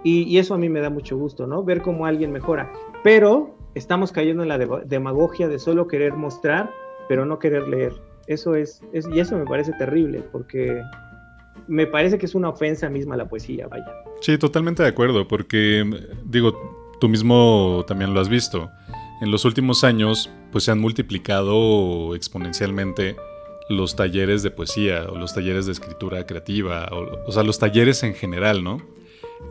[0.02, 1.62] Y, y, eso a mí me da mucho gusto, ¿no?
[1.62, 2.72] Ver cómo alguien mejora.
[3.04, 6.70] Pero estamos cayendo en la demagogia de solo querer mostrar
[7.10, 7.92] pero no querer leer.
[8.28, 10.80] Eso es, y eso me parece terrible, porque
[11.66, 13.84] me parece que es una ofensa misma la poesía, vaya.
[14.20, 15.84] Sí, totalmente de acuerdo, porque
[16.24, 16.54] digo,
[17.00, 18.70] tú mismo también lo has visto.
[19.20, 23.16] En los últimos años, pues se han multiplicado exponencialmente
[23.68, 26.88] los talleres de poesía o los talleres de escritura creativa,
[27.26, 28.82] o, sea, los talleres en general, ¿no?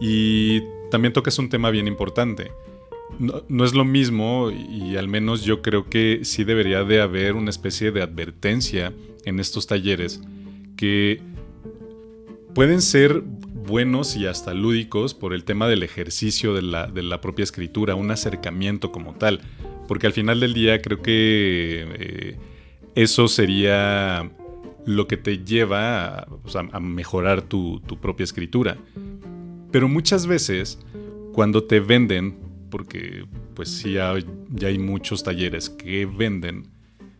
[0.01, 2.51] Y también tocas un tema bien importante
[3.19, 7.49] no, es lo mismo y al menos yo creo que sí debería de haber una
[7.49, 8.93] especie de advertencia
[9.25, 10.21] en estos talleres
[10.77, 11.21] que
[12.55, 13.23] pueden ser
[13.65, 18.91] buenos y hasta lúdicos por el tema del ejercicio de la, propia escritura, un acercamiento
[18.91, 19.41] como tal,
[19.87, 22.37] porque al final del día creo que eh,
[22.95, 24.31] eso sería
[24.85, 28.77] lo que te lleva a, mejorar tu, propia escritura.
[29.71, 30.79] Pero muchas veces,
[31.33, 36.67] cuando te venden porque pues sí ya, hay muchos talleres que venden.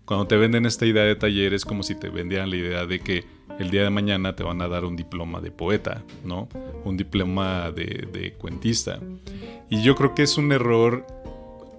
[0.06, 3.26] Cuando te venden esta idea de talleres como si te vendieran la idea de que
[3.60, 6.48] el día de mañana te van a dar un diploma de poeta, ¿no?
[6.86, 9.00] Un diploma de, cuentista.
[9.70, 11.06] Y yo creo que es un error,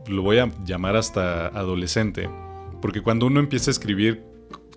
[0.07, 2.29] lo voy a llamar hasta adolescente,
[2.83, 4.23] porque cuando uno empieza a escribir,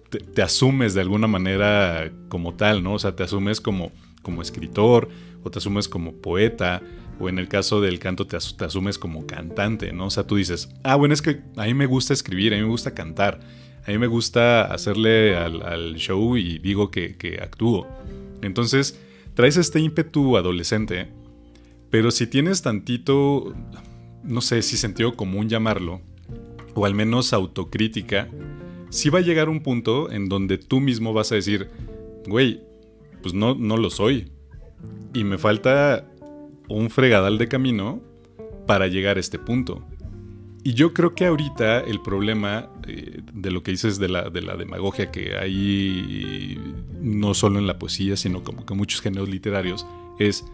[0.10, 2.94] te, asumes de alguna manera como tal, ¿no?
[2.94, 5.10] O sea, te asumes como, como escritor
[5.44, 6.82] o te asumes como poeta
[7.20, 10.06] o en el caso del canto te, asumes como cantante, ¿no?
[10.06, 12.64] O sea, tú dices, ah, bueno, es que a mí me gusta escribir, a mí
[12.64, 13.42] me gusta cantar,
[13.86, 17.88] a mí me gusta hacerle al, show y digo que, actúo.
[18.42, 19.00] Entonces,
[19.34, 21.10] traes este ímpetu adolescente,
[21.90, 23.54] pero si tienes tantito,
[24.24, 26.02] no sé si sentido común llamarlo,
[26.76, 28.30] o al menos autocrítica,
[28.90, 31.70] sí va a llegar un punto en donde tú mismo vas a decir,
[32.26, 32.62] güey,
[33.22, 34.32] pues no, no lo soy.
[35.14, 36.10] Y me falta
[36.70, 38.02] un fregadal de camino
[38.66, 39.86] para llegar a este punto.
[40.64, 44.56] Y yo creo que ahorita el problema de lo que dices de la, de la
[44.56, 46.58] demagogia que hay
[47.00, 49.86] no solo en la poesía, sino como que muchos géneros literarios,
[50.20, 50.46] es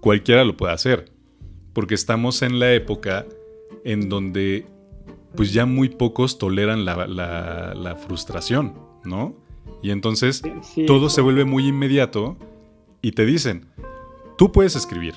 [0.00, 1.10] cualquiera lo puede hacer.
[1.72, 3.26] Porque estamos en la época
[3.84, 4.66] en donde
[5.34, 9.34] pues ya muy pocos toleran la, frustración, ¿no?
[9.82, 10.42] Y entonces
[10.86, 12.36] todo se vuelve muy inmediato
[13.02, 13.66] y te dicen,
[14.38, 15.14] tú puedes escribir,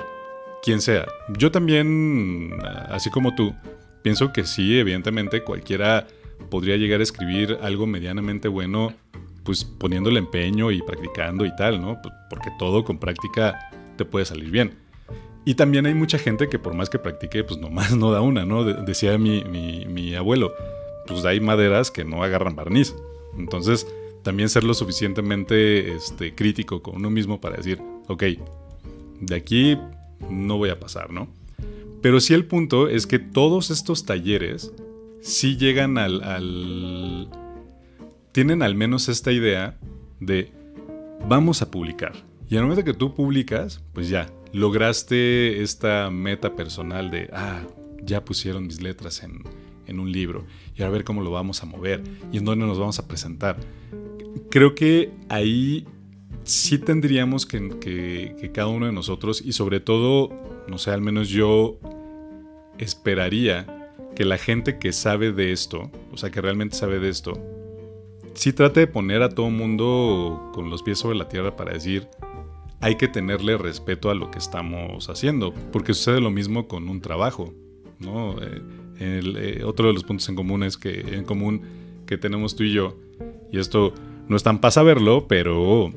[0.63, 1.05] quien sea.
[1.37, 2.53] Yo también,
[2.89, 3.53] así como tú,
[4.01, 6.07] pienso que sí, evidentemente cualquiera
[6.49, 8.93] podría llegar a escribir algo medianamente bueno,
[9.43, 11.99] pues poniéndole empeño y practicando y tal, ¿no?
[12.29, 14.75] Porque todo con práctica te puede salir bien.
[15.45, 18.45] Y también hay mucha gente que por más que practique, pues nomás no da una,
[18.45, 18.65] ¿no?
[18.65, 20.53] decía mi, mi, abuelo,
[21.07, 22.93] pues hay maderas que no agarran barniz.
[23.37, 23.87] Entonces,
[24.23, 28.23] también ser lo suficientemente este, crítico con uno mismo para decir, ok,
[29.21, 29.77] de aquí
[30.29, 31.29] no voy a pasar, ¿no?
[32.01, 34.73] Pero sí el punto es que todos estos talleres
[35.27, 37.29] sí llegan al,
[38.31, 39.77] tienen al menos esta idea
[40.19, 40.51] de
[41.27, 42.13] vamos a publicar.
[42.49, 47.61] Y al momento que tú publicas, pues ya, lograste esta meta personal de, ah,
[48.01, 49.43] ya pusieron mis letras en,
[49.85, 52.79] en un libro y a ver cómo lo vamos a mover y en dónde nos
[52.79, 53.57] vamos a presentar.
[54.49, 55.85] Creo que ahí
[56.43, 60.29] sí tendríamos que, que, cada uno de nosotros y sobre todo,
[60.69, 61.79] no sé, al menos yo
[62.77, 63.76] esperaría
[64.17, 67.39] que la gente que sabe de esto, o sea, que realmente sabe de esto,
[68.33, 72.07] sí trate de poner a todo mundo con los pies sobre la tierra para decir,
[72.81, 76.99] hay que tenerle respeto a lo que estamos haciendo, porque sucede lo mismo con un
[76.99, 77.53] trabajo,
[77.99, 78.41] ¿no?
[78.41, 78.61] Eh,
[78.99, 81.61] eh, otro de los puntos en común es que en común
[82.07, 82.97] que tenemos tú y yo,
[83.51, 83.93] y esto
[84.27, 85.91] no es tan para saberlo, pero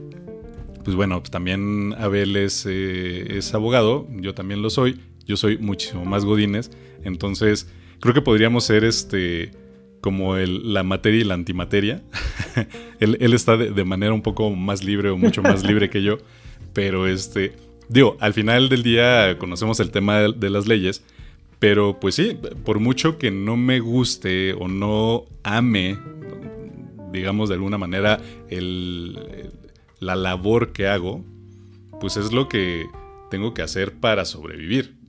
[0.84, 6.04] pues bueno, también Abel es, eh, es abogado, yo también lo soy, yo soy muchísimo
[6.04, 6.70] más godines,
[7.02, 7.66] entonces
[8.00, 9.52] creo que podríamos ser este
[10.00, 12.02] como el, la materia y la antimateria.
[13.00, 16.18] él, está de, de, manera un poco más libre o mucho más libre que yo.
[16.72, 17.52] Pero este,
[17.90, 21.04] digo, al final del día conocemos el tema de, las leyes,
[21.58, 25.98] pero pues sí, por mucho que no me guste o no ame,
[27.12, 29.50] digamos de alguna manera, el,
[29.98, 31.24] la labor que hago,
[32.00, 32.86] pues es lo que
[33.30, 34.99] tengo que hacer para sobrevivir.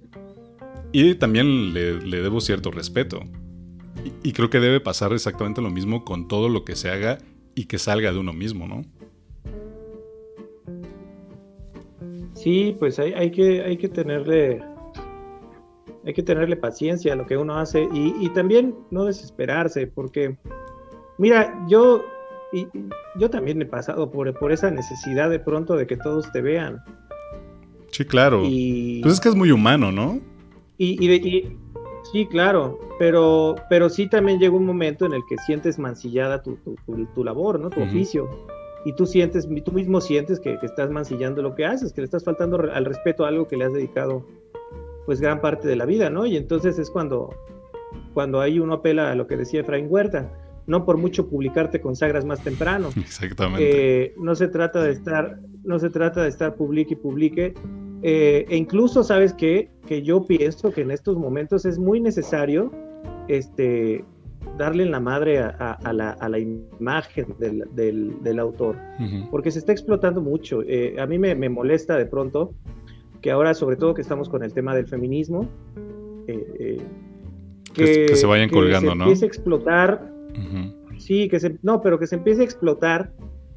[0.91, 3.21] Y también le, debo cierto respeto.
[4.23, 7.19] y, creo que debe pasar exactamente lo mismo con todo lo que se haga
[7.55, 8.83] y que salga de uno mismo, ¿no?
[12.33, 14.63] Sí, pues hay, hay, que, hay que tenerle
[16.03, 20.35] hay que tenerle paciencia a lo que uno hace y, también no desesperarse, porque
[21.19, 22.03] mira, yo
[22.51, 22.65] y,
[23.19, 26.81] yo también he pasado por, por esa necesidad de pronto de que todos te vean.
[27.91, 28.41] Sí, claro.
[28.45, 30.19] Y, pues es que es muy humano, ¿no?
[30.83, 31.57] Y, y,
[32.11, 36.57] sí, claro, pero, pero sí también llega un momento en el que sientes mancillada tu,
[37.13, 37.69] tu, labor, ¿no?
[37.69, 38.27] Tu oficio
[38.83, 42.23] y tú sientes, tú mismo sientes que, estás mancillando lo que haces, que le estás
[42.23, 44.25] faltando al respeto a algo que le has dedicado
[45.05, 46.25] pues gran parte de la vida, ¿no?
[46.25, 47.29] Y entonces es cuando,
[48.15, 50.31] cuando ahí uno apela a lo que decía Efraín Huerta,
[50.65, 52.89] no por mucho publicarte consagras más temprano.
[52.97, 54.05] Exactamente.
[54.05, 57.53] Eh, no se trata de estar, no se trata de estar publique y publique.
[58.03, 59.69] Eh, e incluso, ¿sabes qué?
[59.85, 62.71] Que yo pienso que en estos momentos es muy necesario
[63.27, 64.03] este,
[64.57, 68.77] darle en la madre a, la, imagen del, autor,
[69.29, 70.61] porque se está explotando mucho.
[70.63, 72.53] Eh, a mí me, molesta de pronto
[73.21, 75.47] que ahora, sobre todo que estamos con el tema del feminismo,
[76.27, 76.81] eh, eh,
[77.73, 79.03] que, se vayan colgando, ¿no?
[79.03, 80.11] Empiece a explotar,
[80.97, 83.11] sí, que se, no, pero que se empiece a explotar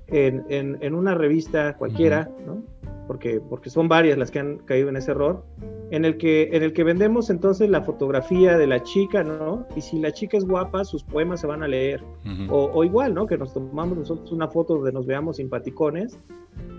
[0.06, 2.62] en, en una revista cualquiera, ¿no?
[3.06, 5.44] Porque, porque son varias las que han caído en ese error,
[5.90, 9.66] en el, que, en el que vendemos entonces la fotografía de la chica, ¿no?
[9.76, 12.02] Y si la chica es guapa, sus poemas se van a leer.
[12.50, 13.26] o, igual, ¿no?
[13.26, 16.18] Que nos tomamos nosotros una foto donde nos veamos simpaticones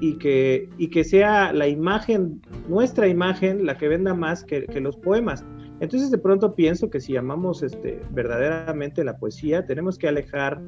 [0.01, 4.81] y que, y que sea la imagen, nuestra imagen, la que venda más que, que
[4.81, 5.45] los poemas.
[5.79, 10.61] Entonces de pronto pienso que si amamos este, verdaderamente la poesía, tenemos que alejar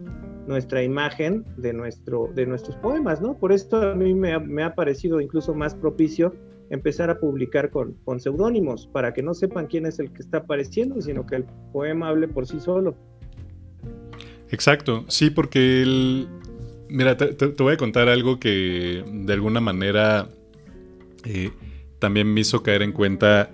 [0.47, 3.37] nuestra imagen de, nuestro, de nuestros poemas, ¿no?
[3.37, 6.33] Por esto a mí me ha, parecido incluso más propicio
[6.69, 10.39] empezar a publicar con, con seudónimos, para que no sepan quién es el que está
[10.39, 12.95] apareciendo, sino que el poema hable por sí solo.
[14.49, 16.27] Exacto, sí, porque el...
[16.89, 20.29] Mira, te, voy a contar algo que de alguna manera
[21.25, 21.51] eh,
[21.99, 23.49] también me hizo caer en cuenta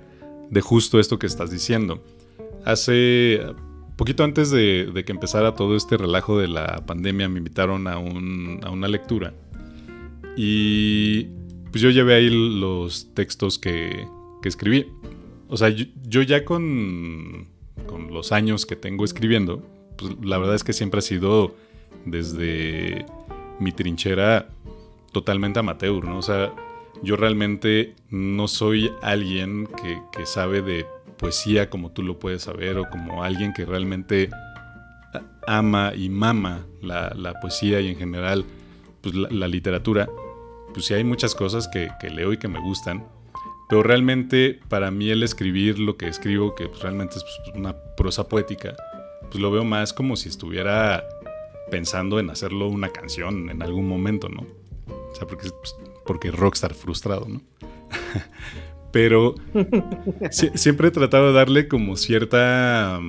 [0.51, 2.03] de justo esto que estás diciendo.
[2.63, 3.41] Hace
[3.95, 8.87] poquito antes de, que empezara todo este relajo de la pandemia, me invitaron a, una
[8.87, 9.33] lectura.
[10.35, 11.25] Y
[11.71, 14.07] pues yo llevé ahí los textos que,
[14.43, 14.87] escribí.
[15.47, 17.47] O sea, yo, ya con,
[17.85, 19.65] con, los años que tengo escribiendo,
[19.97, 21.55] pues la verdad es que siempre ha sido
[22.05, 23.05] desde
[23.59, 24.49] mi trinchera
[25.13, 26.17] totalmente amateur, ¿no?
[26.17, 26.53] O sea,
[27.03, 30.85] yo realmente no soy alguien que, que sabe de
[31.23, 34.29] poesía como tú lo puedes saber o como alguien que realmente
[35.47, 38.43] ama y mama la, poesía y en general
[38.99, 40.09] pues, la, literatura,
[40.73, 43.07] pues sí hay muchas cosas que, leo y que me gustan,
[43.69, 47.73] pero realmente para mí el escribir lo que escribo, que pues, realmente es pues, una
[47.95, 48.75] prosa poética,
[49.31, 51.05] pues lo veo más como si estuviera
[51.71, 54.45] pensando en hacerlo una canción en algún momento, ¿no?
[54.89, 55.49] O sea, porque,
[56.05, 57.41] porque rockstar frustrado, ¿no?
[58.93, 59.33] Pero
[60.31, 63.01] siempre he tratado de darle como cierta.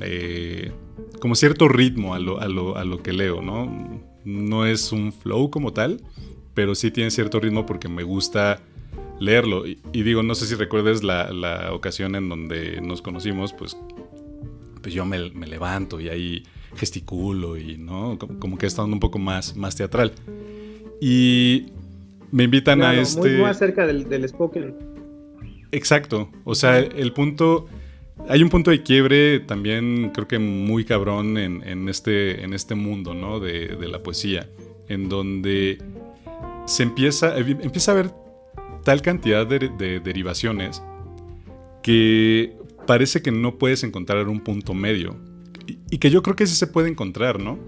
[0.00, 0.72] Eh,
[1.20, 4.02] como cierto ritmo a lo, a, lo, a lo que leo, ¿no?
[4.24, 6.00] No es un flow como tal,
[6.54, 8.60] pero sí tiene cierto ritmo porque me gusta
[9.20, 9.66] leerlo.
[9.66, 13.76] Y, digo, no sé si recuerdes la, ocasión en donde nos conocimos, pues,
[14.80, 16.42] pues yo me, levanto y ahí
[16.74, 18.18] gesticulo y, ¿no?
[18.18, 20.12] Como, que está un poco más, más teatral.
[21.02, 21.66] Y
[22.30, 23.20] me invitan a este...
[23.20, 24.91] Muy, muy cerca del, del spoken.
[25.72, 26.28] Exacto.
[26.44, 27.66] O sea, el punto.
[28.28, 33.14] Hay un punto de quiebre también, creo que muy cabrón en, este, en este mundo,
[33.14, 33.40] ¿no?
[33.40, 34.48] De, la poesía.
[34.88, 35.78] En donde
[36.66, 37.36] se empieza.
[37.36, 38.10] Empieza a haber
[38.84, 40.82] tal cantidad de, derivaciones
[41.82, 42.54] que
[42.86, 45.16] parece que no puedes encontrar un punto medio.
[45.90, 47.58] Y, que yo creo que sí se puede encontrar, ¿no?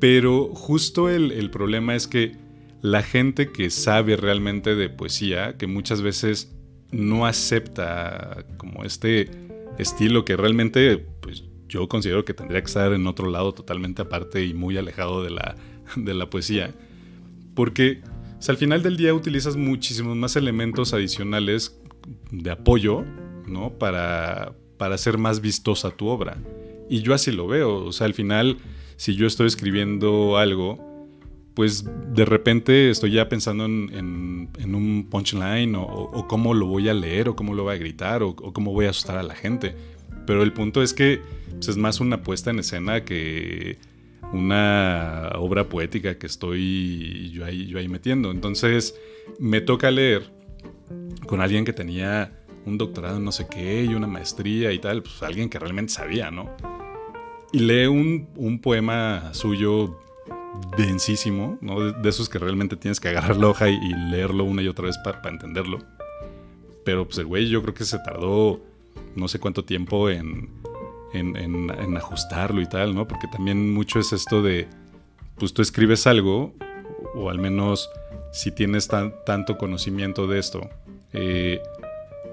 [0.00, 2.32] Pero justo el, el problema es que
[2.80, 6.50] la gente que sabe realmente de poesía, que muchas veces
[6.92, 9.30] no acepta como este
[9.78, 14.44] estilo que realmente pues, yo considero que tendría que estar en otro lado totalmente aparte
[14.44, 15.56] y muy alejado de la,
[15.96, 16.74] de la poesía.
[17.54, 18.02] Porque
[18.48, 21.78] al final del día utilizas muchísimos más elementos adicionales
[22.30, 23.04] de apoyo,
[23.46, 23.70] ¿no?
[23.78, 26.38] Para, para hacer más vistosa tu obra.
[26.88, 27.84] Y yo así lo veo.
[27.84, 28.58] O sea, al final,
[28.96, 30.89] si yo estoy escribiendo algo,
[31.54, 31.84] pues
[32.14, 37.36] de repente estoy ya pensando en, un punchline o, cómo lo voy a leer o
[37.36, 39.74] cómo lo voy a gritar o, cómo voy a asustar a la gente.
[40.26, 41.20] Pero el punto es que
[41.52, 43.78] pues, es más una puesta en escena que
[44.32, 48.30] una obra poética que estoy yo ahí, yo ahí metiendo.
[48.30, 48.94] Entonces
[49.38, 50.30] me toca leer
[51.26, 52.32] con alguien que tenía
[52.66, 55.92] un doctorado en no sé qué y una maestría y tal, pues alguien que realmente
[55.92, 56.50] sabía, ¿no?
[57.52, 59.98] Y lee un, un poema suyo
[60.76, 61.92] densísimo, ¿no?
[61.92, 63.78] De, esos que realmente tienes que agarrar la hoja y,
[64.10, 65.78] leerlo una y otra vez para entenderlo.
[66.84, 68.60] Pero pues el güey yo creo que se tardó
[69.14, 70.48] no sé cuánto tiempo en,
[71.12, 73.06] en, ajustarlo y tal, ¿no?
[73.06, 74.68] Porque también mucho es esto de,
[75.38, 76.54] pues tú escribes algo,
[77.14, 77.90] o al menos
[78.32, 80.68] si tienes tanto conocimiento de esto,
[81.12, 81.60] eh,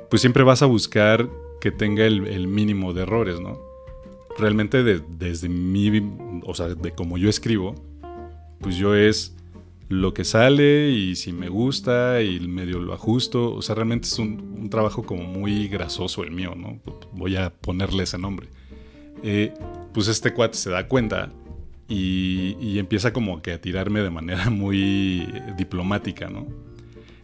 [0.10, 1.28] pues siempre vas a buscar
[1.60, 3.60] que tenga el, mínimo de errores, ¿no?
[4.38, 7.74] Realmente desde mi, o sea, de como yo escribo,
[8.60, 9.36] pues yo es
[9.90, 13.54] lo que sale y si me gusta y medio lo ajusto.
[13.54, 16.80] O sea, realmente es un, trabajo como muy grasoso el mío, ¿no?
[17.14, 18.50] Voy a ponerle ese nombre.
[19.24, 19.54] Eh,
[19.94, 21.32] pues este cuate se da cuenta
[21.88, 26.48] y, empieza como que a tirarme de manera muy diplomática, ¿no?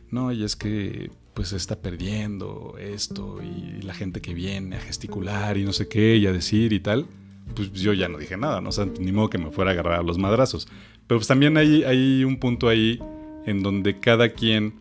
[0.10, 5.58] No, y es que pues está perdiendo esto y la gente que viene a gesticular
[5.58, 7.08] y no sé qué y a decir y tal.
[7.56, 8.70] Pues yo ya no dije nada, ¿no?
[8.70, 10.68] O sea, ni modo que me fuera a agarrar a los madrazos.
[11.08, 13.00] Pero pues también hay, hay un punto ahí
[13.46, 14.74] en donde cada quien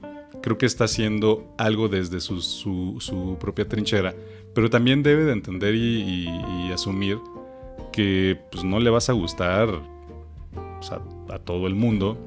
[0.42, 4.14] creo que está haciendo algo desde su, propia trinchera,
[4.54, 6.28] pero también debe de entender y,
[6.72, 7.18] asumir
[7.92, 9.68] que pues, no le vas a gustar
[11.28, 12.18] a, todo el mundo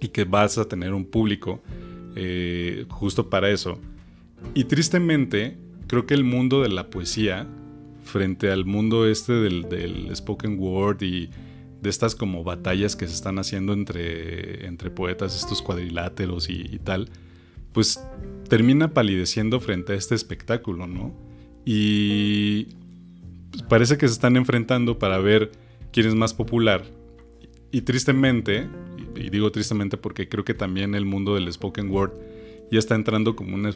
[0.00, 1.60] y que vas a tener un público
[2.16, 3.78] eh, justo para eso.
[4.54, 5.56] Y tristemente,
[5.86, 7.46] creo que el mundo de la poesía,
[8.04, 11.28] frente al mundo este del, del spoken word y
[11.82, 17.10] de estas como batallas que se están haciendo entre, entre poetas, estos cuadriláteros y, tal,
[17.72, 18.00] pues
[18.48, 21.14] termina palideciendo frente a este espectáculo, ¿no?
[21.64, 22.68] Y
[23.50, 25.52] pues, parece que se están enfrentando para ver
[25.92, 26.84] quién es más popular.
[27.70, 28.68] Y tristemente,
[29.14, 32.12] y digo tristemente porque creo que también el mundo del spoken word
[32.70, 33.70] ya está entrando como una,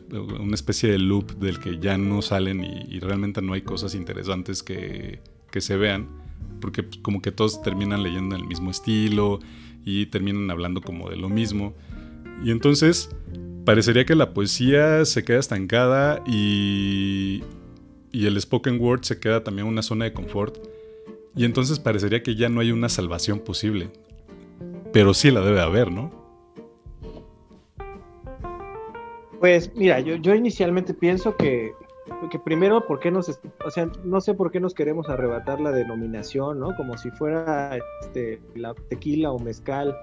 [0.53, 5.21] especie de loop del que ya no salen y, realmente no hay cosas interesantes que,
[5.51, 6.09] que se vean
[6.61, 9.41] porque pues, como que todos terminan leyendo en el mismo estilo
[9.85, 11.75] y terminan hablando como de lo mismo.
[12.45, 13.11] Y entonces
[13.65, 17.43] parecería que la poesía se queda estancada y,
[18.13, 20.59] y el spoken word se queda también una zona de confort.
[21.37, 23.91] Y entonces parecería que ya no hay una salvación posible.
[24.93, 26.21] Pero sí la debe haber, ¿no?
[29.39, 31.73] Pues mira, yo, yo inicialmente pienso que,
[32.31, 35.71] que primero, ¿por qué nos, o sea, no sé por qué nos queremos arrebatar la
[35.71, 36.75] denominación, ¿no?
[36.77, 39.97] Como si fuera este, la tequila o mezcal.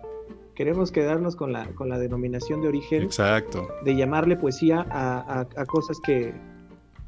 [0.56, 3.04] Queremos quedarnos con la, con la denominación de origen.
[3.04, 3.68] Exacto.
[3.84, 6.34] De llamarle poesía a, a cosas que,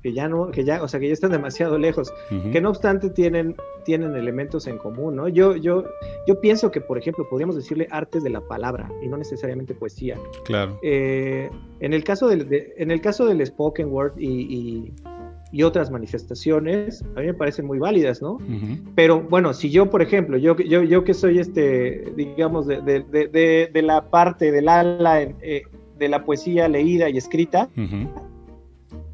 [0.02, 2.14] que ya no, que ya, o sea, que ya están demasiado lejos,
[2.52, 5.28] que no obstante tienen, tienen elementos en común, ¿no?
[5.28, 5.84] Yo, yo,
[6.28, 10.18] yo pienso que, por ejemplo, podríamos decirle artes de la palabra y no necesariamente poesía.
[10.46, 10.80] Claro.
[10.82, 12.48] Eh, en, el caso del,
[12.78, 14.94] en el caso del spoken word y,
[15.52, 18.38] y, otras manifestaciones, a mí me parecen muy válidas, ¿no?
[18.96, 23.04] Pero bueno, si yo, por ejemplo, yo, yo, yo que soy este, digamos, de, de,
[23.04, 25.64] de, de la parte del ala eh,
[25.98, 27.70] de la poesía leída y escrita,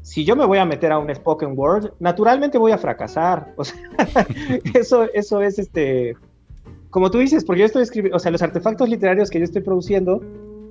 [0.06, 3.52] si yo me voy a meter a un spoken word, naturalmente voy a fracasar.
[3.56, 3.76] O sea,
[4.74, 6.16] eso, eso es este,
[6.90, 9.62] como tú dices, porque yo estoy escribiendo, o sea, los artefactos literarios que yo estoy
[9.62, 10.22] produciendo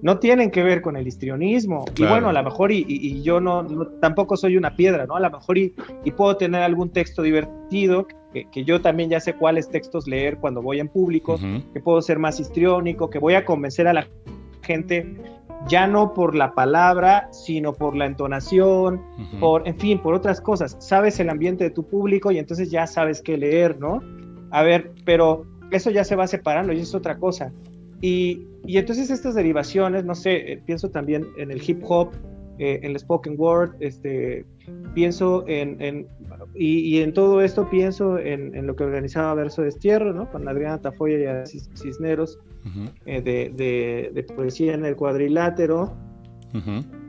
[0.01, 1.83] no tienen que ver con el histrionismo.
[1.97, 3.65] Y bueno, a lo mejor, y, yo no,
[3.99, 5.17] tampoco soy una piedra, ¿no?
[5.17, 5.75] A lo mejor y,
[6.15, 10.79] puedo tener algún texto divertido, que, yo también ya sé cuáles textos leer cuando voy
[10.79, 11.37] en público,
[11.73, 14.07] que puedo ser más histriónico, que voy a convencer a la
[14.61, 15.13] gente
[15.67, 19.01] ya no por la palabra, sino por la entonación,
[19.39, 20.77] por, en fin, por otras cosas.
[20.79, 24.01] Sabes el ambiente de tu público y entonces ya sabes qué leer, ¿no?
[24.51, 27.51] A ver, pero eso ya se va separando y es otra cosa.
[28.01, 32.11] Y, y entonces estas derivaciones, no sé, eh, pienso también en el hip hop,
[32.57, 34.45] eh, en el spoken word, este,
[34.93, 36.07] pienso en, en
[36.53, 40.29] y, en todo esto pienso en, en, lo que organizaba Verso Destierro, ¿no?
[40.31, 42.39] Con Adriana Tafoya y Cisneros,
[43.05, 45.93] eh, de, de, poesía en el cuadrilátero,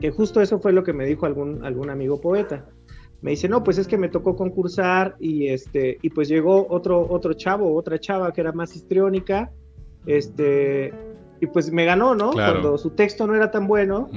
[0.01, 2.65] que justo eso fue lo que me dijo algún, algún amigo poeta.
[3.21, 7.07] Me dice, no, pues es que me tocó concursar y, este, y pues llegó otro,
[7.09, 9.51] otro chavo, otra chava que era más histriónica,
[10.05, 10.93] este,
[11.39, 12.31] y pues me ganó, ¿no?
[12.31, 14.09] Cuando su texto no era tan bueno,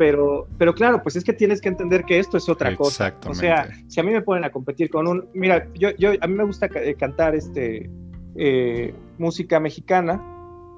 [0.00, 3.14] pero, pero claro, pues es que tienes que entender que esto es otra cosa.
[3.26, 6.26] O sea, si a mí me ponen a competir con un, mira, yo, yo a
[6.26, 7.90] mí me gusta eh, cantar este
[8.34, 10.18] eh, música mexicana,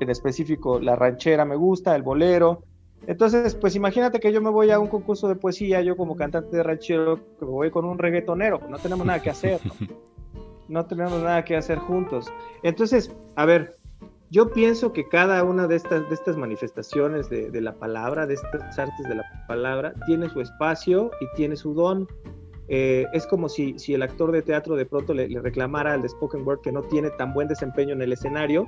[0.00, 2.64] en específico la ranchera me gusta, el bolero.
[3.06, 6.56] Entonces, pues imagínate que yo me voy a un concurso de poesía, yo como cantante
[6.56, 9.60] de ranchero, que me voy con un reggaetonero, no tenemos nada que hacer,
[10.66, 12.26] no tenemos nada que hacer juntos.
[12.64, 13.76] Entonces, a ver,
[14.32, 18.78] yo pienso que cada una de estas, de estas manifestaciones de, la palabra, de estas
[18.78, 22.08] artes de la palabra, tiene su espacio y tiene su don.
[22.68, 26.08] Eh, es como si, si, el actor de teatro de pronto le, reclamara al de
[26.08, 28.66] spoken word que no tiene tan buen desempeño en el escenario,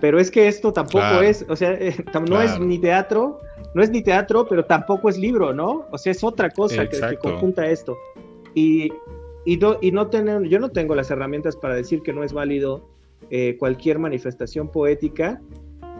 [0.00, 1.94] pero es que esto tampoco es, o sea, eh,
[2.28, 3.38] no es ni teatro,
[3.72, 5.86] no es ni teatro, pero tampoco es libro, ¿no?
[5.92, 7.96] O sea, es otra cosa que, que, conjunta esto.
[8.52, 8.92] Y,
[9.44, 12.32] y, no, y no tener, yo no tengo las herramientas para decir que no es
[12.32, 12.95] válido
[13.30, 15.40] eh, cualquier manifestación poética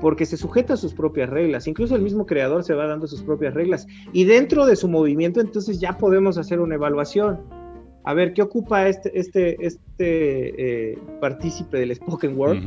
[0.01, 1.66] porque se sujeta a sus propias reglas.
[1.66, 3.87] Incluso el mismo creador se va dando sus propias reglas.
[4.12, 7.41] Y dentro de su movimiento, entonces ya podemos hacer una evaluación.
[8.05, 12.59] A ver, ¿qué ocupa este, este, este eh, partícipe del spoken word?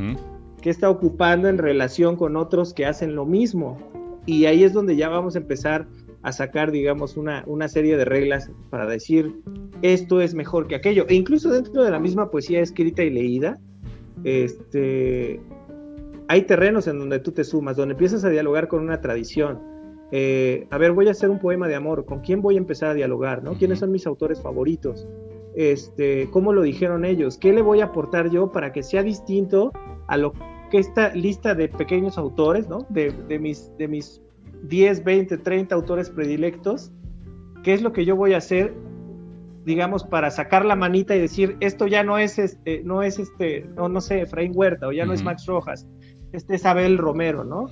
[0.61, 3.77] ¿Qué está ocupando en relación con otros que hacen lo mismo?
[4.25, 5.87] Y ahí es donde ya vamos a empezar
[6.21, 9.33] a sacar, digamos, una, una serie de reglas para decir
[9.81, 11.05] esto es mejor que aquello.
[11.07, 13.57] E incluso dentro de la misma poesía escrita y leída,
[14.23, 15.41] este,
[16.27, 19.59] hay terrenos en donde tú te sumas, donde empiezas a dialogar con una tradición.
[20.11, 22.89] Eh, a ver, voy a hacer un poema de amor, ¿con quién voy a empezar
[22.89, 23.43] a dialogar?
[23.43, 23.53] ¿no?
[23.53, 25.07] ¿Quiénes son mis autores favoritos?
[25.55, 27.37] Este, ¿Cómo lo dijeron ellos?
[27.37, 29.71] ¿Qué le voy a aportar yo para que sea distinto
[30.07, 30.33] a lo
[30.71, 32.85] que esta lista de pequeños autores, ¿no?
[32.89, 34.21] de, de, mis, de mis
[34.63, 36.91] 10, 20, 30 autores predilectos?
[37.63, 38.73] ¿Qué es lo que yo voy a hacer
[39.69, 43.69] digamos, para sacar la manita y decir, esto ya no es este, no es este,
[43.75, 45.87] no, no sé, Efraín Huerta, o ya no es Max Rojas,
[46.33, 47.69] este es Abel Romero, ¿no?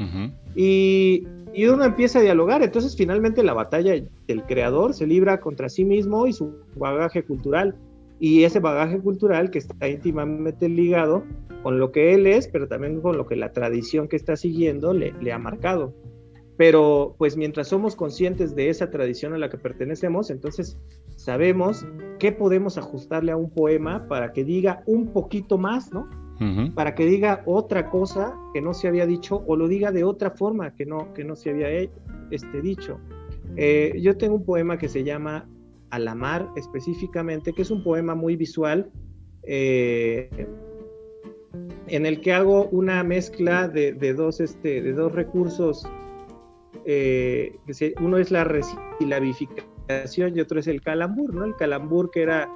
[0.56, 3.93] y, y, uno empieza a dialogar, entonces finalmente la batalla
[4.28, 7.76] del creador se libra contra sí mismo y su bagaje cultural,
[8.20, 11.24] y ese bagaje cultural que está íntimamente ligado
[11.64, 14.93] con lo que él es, pero también con lo que la tradición que está siguiendo
[14.93, 15.95] le, le ha marcado.
[16.58, 20.78] Pero pues mientras somos conscientes de esa tradición a la que pertenecemos, entonces
[21.16, 21.86] sabemos
[22.20, 26.10] qué podemos ajustarle a un poema para que diga un poquito más, ¿no?
[26.76, 30.30] Para que diga otra cosa que no se había dicho o lo diga de otra
[30.30, 31.70] forma que no, que no se había
[32.30, 32.99] este, dicho.
[33.55, 35.49] Eh, yo tengo un poema que se llama
[35.89, 38.91] Alamar específicamente, que es un poema muy visual,
[39.43, 40.30] eh,
[41.88, 45.88] en el que hago una mezcla de, dos, este, de dos recursos.
[46.86, 47.57] Eh,
[47.99, 51.45] uno es la resilabificación y otro es el calambur, ¿no?
[51.45, 52.49] El calambur que era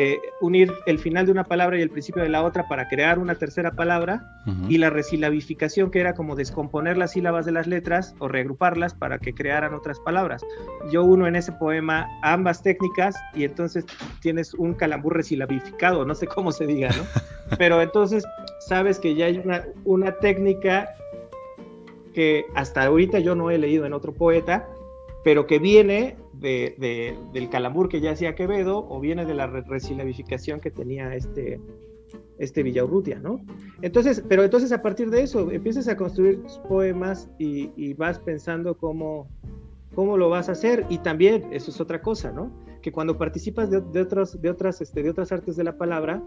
[0.00, 3.18] eh, unir el final de una palabra y el principio de la otra para crear
[3.18, 4.22] una tercera palabra,
[4.68, 9.18] y la resilabificación, que era como descomponer las sílabas de las letras o reagruparlas para
[9.18, 10.42] que crearan otras palabras.
[10.92, 13.84] Yo uno en ese poema ambas técnicas y entonces
[14.20, 17.02] tienes un calambur resilabificado, no sé cómo se diga, ¿no?
[17.58, 18.24] Pero entonces
[18.60, 20.88] sabes que ya hay una, una técnica
[22.18, 24.68] que hasta ahorita yo no he leído en otro poeta,
[25.22, 30.58] pero que viene de, del calambur que ya hacía Quevedo o viene de la resilabificación
[30.58, 31.60] que tenía este,
[32.40, 33.40] este Villaurrutia, ¿no?
[33.82, 39.28] Entonces, pero entonces a partir de eso empiezas a construir poemas y, vas pensando cómo,
[39.94, 42.50] cómo lo vas a hacer y también, eso es otra cosa, ¿no?
[42.82, 46.20] Que cuando participas de, otros, de, otras, este, de otras artes de la palabra,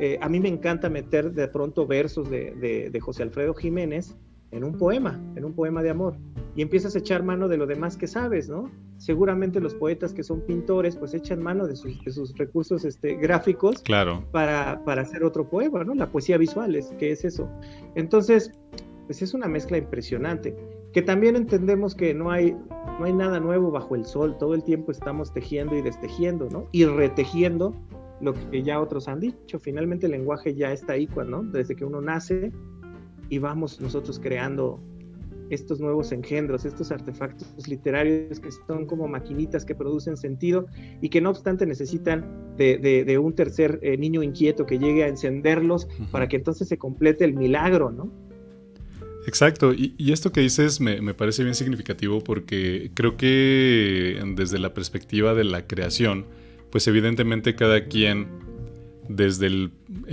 [0.00, 4.16] eh, a mí me encanta meter de pronto versos de José Alfredo Jiménez
[4.50, 6.16] en un poema, en un poema de amor,
[6.54, 8.70] y empiezas a echar mano de lo demás que sabes, ¿no?
[8.96, 13.16] Seguramente los poetas que son pintores, pues echan mano de sus, de sus recursos este,
[13.16, 14.24] gráficos claro.
[14.32, 15.94] para, para, hacer otro poema, ¿no?
[15.94, 17.48] La poesía visual, es, que es eso.
[17.94, 18.52] Entonces,
[19.06, 20.56] pues es una mezcla impresionante,
[20.92, 22.56] que también entendemos que no hay,
[22.98, 26.68] no hay nada nuevo bajo el sol, todo el tiempo estamos tejiendo y destejiendo, ¿no?
[26.72, 27.74] Y retejiendo
[28.20, 29.58] lo que ya otros han dicho.
[29.58, 31.42] Finalmente el lenguaje ya está ahí, ¿no?
[31.42, 32.50] Desde que uno nace
[33.28, 34.80] y vamos nosotros creando
[35.50, 40.66] estos nuevos engendros, estos artefactos literarios que son como maquinitas que producen sentido
[41.00, 45.88] y que no obstante necesitan de, un tercer eh, niño inquieto que llegue a encenderlos
[46.10, 48.10] para que entonces se complete el milagro, ¿no?
[49.26, 54.72] Exacto, y, esto que dices me, me, parece bien significativo porque creo que desde la
[54.72, 56.26] perspectiva de la creación,
[56.70, 58.28] pues evidentemente cada quien
[59.08, 59.72] desde el,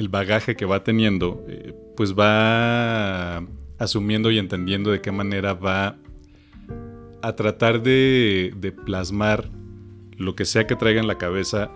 [0.10, 3.46] bagaje que va teniendo, eh, pues va
[3.78, 5.98] asumiendo y entendiendo de qué manera va
[7.22, 9.50] a tratar de, plasmar
[10.18, 11.72] lo que sea que traiga en la cabeza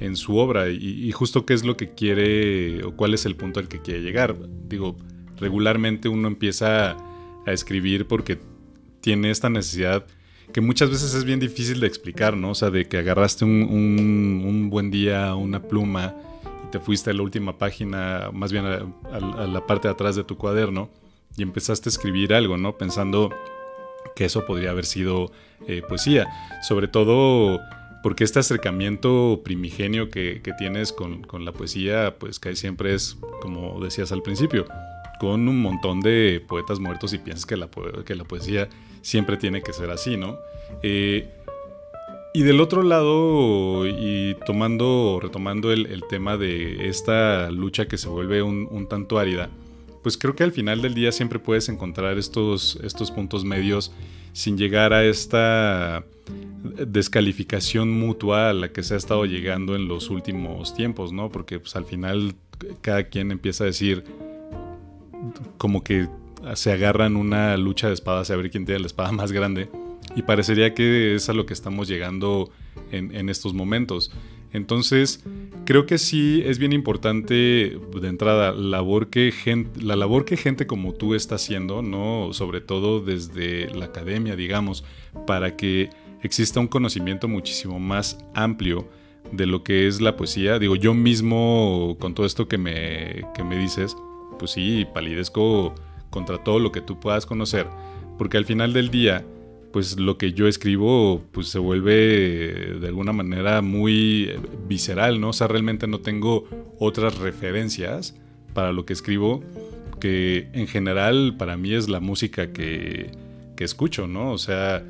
[0.00, 3.60] en su obra y, justo qué es lo que quiere o cuál es el punto
[3.60, 4.36] al que quiere llegar.
[4.68, 4.96] Digo,
[5.38, 6.96] regularmente uno empieza
[7.46, 8.38] a escribir porque
[9.00, 10.06] tiene esta necesidad
[10.52, 12.50] que muchas veces es bien difícil de explicar, ¿no?
[12.50, 16.14] O sea, de que agarraste un, un buen día una pluma
[16.70, 20.36] te fuiste a la última página, más bien a, la parte de atrás de tu
[20.36, 20.90] cuaderno,
[21.36, 22.76] y empezaste a escribir algo, ¿no?
[22.76, 23.30] Pensando
[24.16, 25.30] que eso podría haber sido
[25.66, 26.26] eh, poesía.
[26.62, 27.60] Sobre todo
[28.02, 34.12] porque este acercamiento primigenio que, tienes con, la poesía, pues que siempre es, como decías
[34.12, 34.66] al principio,
[35.20, 37.68] con un montón de poetas muertos y piensas que la,
[38.04, 38.68] que la poesía
[39.02, 40.38] siempre tiene que ser así, ¿no?
[40.82, 41.28] Eh,
[42.38, 48.42] y del otro lado, y tomando, retomando el, tema de esta lucha que se vuelve
[48.42, 49.50] un, tanto árida,
[50.04, 53.90] pues creo que al final del día siempre puedes encontrar estos, estos puntos medios
[54.34, 56.04] sin llegar a esta
[56.62, 61.30] descalificación mutua a la que se ha estado llegando en los últimos tiempos, ¿no?
[61.30, 62.36] Porque pues, al final
[62.82, 64.04] cada quien empieza a decir
[65.56, 66.06] como que
[66.54, 69.68] se agarran una lucha de espadas a ver quién tiene la espada más grande
[70.18, 72.50] y parecería que es a lo que estamos llegando
[72.90, 74.10] en, estos momentos.
[74.52, 75.24] Entonces,
[75.64, 79.32] creo que sí es bien importante de entrada labor que
[79.80, 82.32] la labor que gente como tú está haciendo, ¿no?
[82.32, 84.82] Sobre todo desde la academia, digamos,
[85.24, 85.90] para que
[86.24, 88.88] exista un conocimiento muchísimo más amplio
[89.30, 90.58] de lo que es la poesía.
[90.58, 93.96] Digo, yo mismo, con todo esto que me, que me dices,
[94.36, 95.76] pues sí, palidezco
[96.10, 97.68] contra todo lo que tú puedas conocer,
[98.18, 99.24] porque al final del día,
[99.72, 104.30] pues lo que yo escribo pues se vuelve de alguna manera muy
[104.66, 105.30] visceral, ¿no?
[105.30, 106.44] O sea, realmente no tengo
[106.78, 108.14] otras referencias
[108.54, 109.42] para lo que escribo
[109.98, 113.10] que en general para mí es la música que,
[113.56, 114.32] que escucho, ¿no?
[114.32, 114.82] O sea,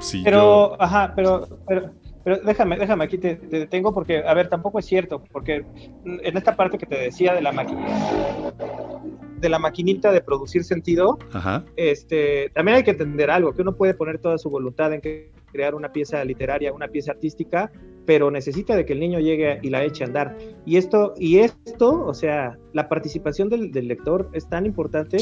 [0.00, 1.90] si pero, ajá, pero, pero,
[2.22, 5.64] pero, déjame, déjame, aquí te, te, detengo porque, a ver, tampoco es cierto, porque
[6.04, 7.86] en esta parte que te decía de la máquina,
[9.40, 11.18] de la maquinita de producir sentido,
[11.76, 15.00] este, también hay que entender algo, que uno puede poner toda su voluntad en
[15.52, 17.70] crear una pieza literaria, una pieza artística,
[18.06, 20.36] pero necesita de que el niño llegue y la eche a andar.
[20.66, 25.18] Y esto, y esto, o sea, la participación del, lector es tan importante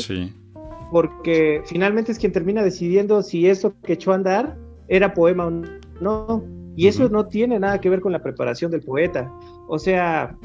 [0.91, 4.57] porque finalmente es quien termina decidiendo si eso que echó a andar
[4.89, 5.51] era poema o
[6.01, 6.45] no.
[6.77, 9.31] Y eso no tiene nada que ver con la preparación del poeta.
[9.69, 10.37] O sea,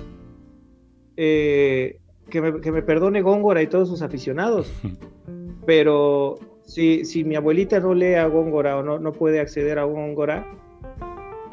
[1.16, 2.00] eh,
[2.30, 4.72] que me, perdone Góngora y todos sus aficionados,
[5.66, 9.84] pero si, si mi abuelita no lee a Góngora o no, no puede acceder a
[9.84, 10.46] Góngora,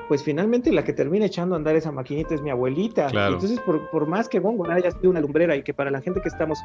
[0.08, 3.06] pues finalmente la que termina echando a andar esa maquinita es mi abuelita.
[3.06, 6.28] Entonces, por, más que Góngora haya sido una lumbrera y que para la gente que
[6.28, 6.58] estamos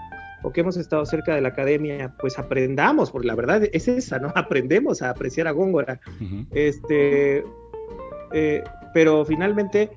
[0.43, 4.19] o que hemos estado cerca de la academia, pues aprendamos, porque la verdad es esa,
[4.19, 4.31] ¿no?
[4.35, 5.99] Aprendemos a apreciar a Góngora.
[6.51, 7.43] Este,
[8.33, 9.89] eh, pero finalmente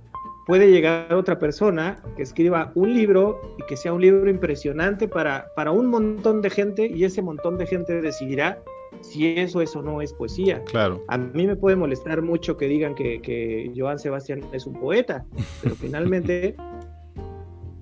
[0.46, 5.46] puede llegar otra persona que escriba un libro y que sea un libro impresionante para,
[5.54, 8.62] para un montón de gente y ese montón de gente decidirá
[9.00, 10.62] si eso, eso no es poesía.
[10.64, 11.02] Claro.
[11.08, 15.24] A mí me puede molestar mucho que digan que, que Joan Sebastián es un poeta,
[15.62, 16.56] pero finalmente,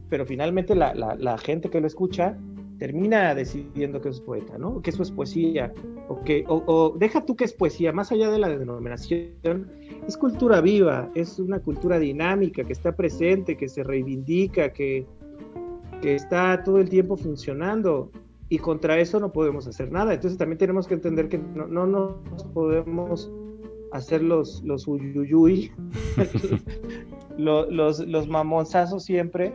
[0.09, 2.37] pero finalmente la, la, gente que lo escucha
[2.81, 4.81] termina decidiendo que es poeta, ¿no?
[4.81, 5.71] Que eso es poesía,
[6.09, 9.71] o que, o, deja tú que es poesía, más allá de la denominación,
[10.09, 15.07] es cultura viva, es una cultura dinámica que está presente, que se reivindica, que,
[16.01, 18.11] que está todo el tiempo funcionando
[18.49, 20.15] y contra eso no podemos hacer nada.
[20.15, 23.31] Entonces también tenemos que entender que no, no nos podemos
[23.93, 25.71] hacer los, los uyuyuy,
[27.37, 29.55] los, los, los mamonzazos siempre,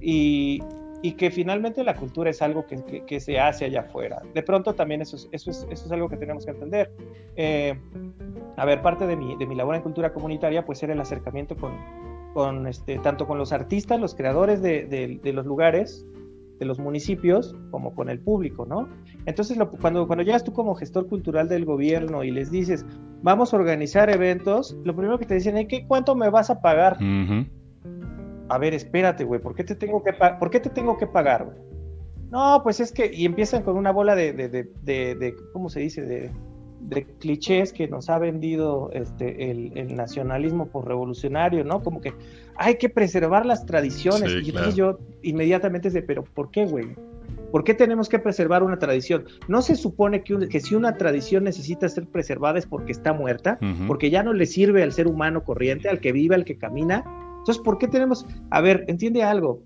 [0.00, 0.60] y,
[1.02, 4.22] y, que finalmente la cultura es algo que, que, se hace allá afuera.
[4.34, 6.92] De pronto también eso es, eso es, eso es algo que tenemos que entender.
[7.36, 7.78] Eh,
[8.56, 11.56] a ver, parte de mi, de mi labor en cultura comunitaria, pues era el acercamiento
[11.56, 11.72] con,
[12.34, 16.06] con este, tanto con los artistas, los creadores de, de, de los lugares,
[16.58, 18.88] de los municipios como con el público, ¿no?
[19.26, 22.86] Entonces, cuando, cuando llegas tú como gestor cultural del gobierno y les dices,
[23.22, 26.60] vamos a organizar eventos, lo primero que te dicen es, ¿qué, ¿cuánto me vas a
[26.60, 26.98] pagar?
[28.48, 31.44] A ver, espérate, güey, ¿por qué te tengo que, ¿por qué te tengo que pagar,
[31.44, 31.58] güey?
[32.30, 35.80] No, pues es que, y empiezan con una bola de, de, de, de ¿cómo se
[35.80, 36.02] dice?
[36.02, 36.30] De,
[36.88, 41.82] de clichés que nos ha vendido este, el, nacionalismo por revolucionario, ¿no?
[41.82, 42.12] Como que
[42.56, 44.32] hay que preservar las tradiciones.
[44.32, 46.94] y entonces yo inmediatamente de, pero ¿por qué, güey?
[47.50, 49.26] ¿Por qué tenemos que preservar una tradición?
[49.46, 53.58] ¿No se supone que, que si una tradición necesita ser preservada es porque está muerta?
[53.86, 57.04] Porque ya no le sirve al ser humano corriente, al que vive, al que camina.
[57.42, 58.24] Entonces, ¿por qué tenemos...
[58.50, 59.62] A ver, entiende algo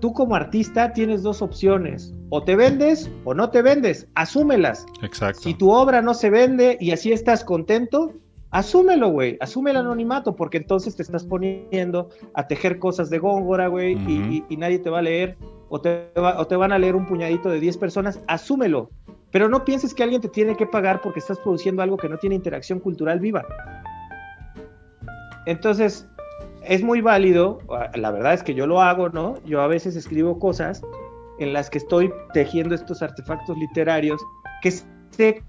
[0.00, 4.86] tú como artista tienes dos opciones, o te vendes o no te vendes, asúmelas.
[5.02, 5.42] Exacto.
[5.42, 8.14] Si tu obra no se vende y así estás contento,
[8.50, 13.68] asúmelo, güey, asume el anonimato, porque entonces te estás poniendo a tejer cosas de góngora,
[13.68, 15.36] güey, y, nadie te va a leer,
[15.68, 18.90] o te, o te van a leer un puñadito de 10 personas, asúmelo.
[19.30, 22.16] Pero no pienses que alguien te tiene que pagar porque estás produciendo algo que no
[22.16, 23.44] tiene interacción cultural viva.
[25.44, 26.08] Entonces,
[26.68, 27.60] es muy válido,
[27.94, 29.36] la verdad es que yo lo hago, ¿no?
[29.46, 30.82] Yo a veces escribo cosas
[31.38, 34.20] en las que estoy tejiendo estos artefactos literarios
[34.60, 35.42] que sé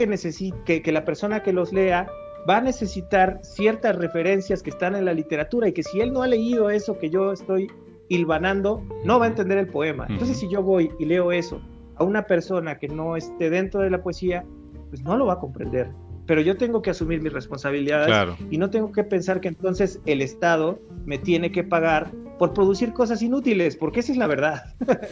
[0.65, 2.07] que, que, la persona que los lea
[2.49, 6.24] va a necesitar ciertas referencias que están en la literatura y que si él no
[6.24, 7.70] ha leído eso que yo estoy
[8.07, 10.07] hilvanando, no va a entender el poema.
[10.09, 11.61] Entonces, si yo voy y leo eso
[11.97, 14.45] a una persona que no esté dentro de la poesía,
[14.89, 15.91] pues no lo va a comprender
[16.30, 20.22] pero yo tengo que asumir mis responsabilidades y no tengo que pensar que entonces el
[20.22, 24.76] Estado me tiene que pagar por producir cosas inútiles, porque esa es la verdad.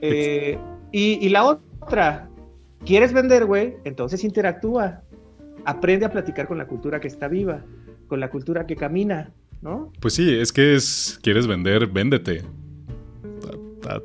[0.00, 0.56] Eh,
[0.92, 2.30] y, la otra,
[2.86, 3.74] ¿quieres vender, güey?
[3.82, 5.02] Entonces interactúa.
[5.64, 7.64] Aprende a platicar con la cultura que está viva,
[8.06, 9.92] con la cultura que camina, ¿no?
[9.98, 12.44] Pues sí, es que es, quieres vender, véndete.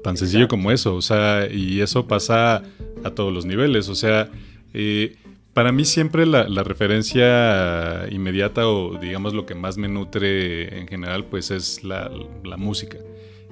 [0.03, 2.64] Tan sencillo como eso, o sea, y eso pasa
[3.03, 4.32] a todos los niveles, o sea,
[4.74, 5.16] eh,
[5.53, 11.25] para mí siempre la, referencia inmediata o digamos lo que más me nutre en general
[11.25, 12.09] pues es la,
[12.57, 12.97] música.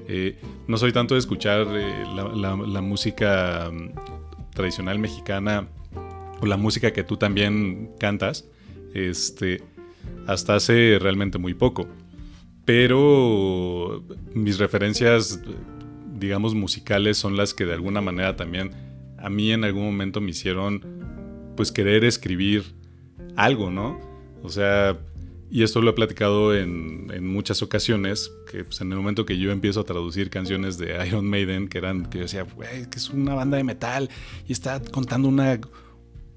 [0.07, 0.37] Eh,
[0.67, 5.67] no soy tanto de escuchar eh, la, música mm, tradicional mexicana
[6.41, 8.45] o la música que tú también cantas
[8.95, 9.61] este,
[10.25, 11.87] hasta hace realmente muy poco.
[12.65, 15.39] Pero mis referencias
[16.21, 18.71] digamos musicales son las que de alguna manera también
[19.17, 21.00] a mí en algún momento me hicieron
[21.61, 22.73] pues querer escribir
[23.35, 23.99] algo, ¿no?
[24.41, 24.97] O sea,
[25.51, 29.37] y esto lo he platicado en, en muchas ocasiones, que pues, en el momento que
[29.37, 32.97] yo empiezo a traducir canciones de Iron Maiden, que eran, que yo decía, güey, que
[32.97, 34.09] es una banda de metal
[34.47, 35.61] y está contando una,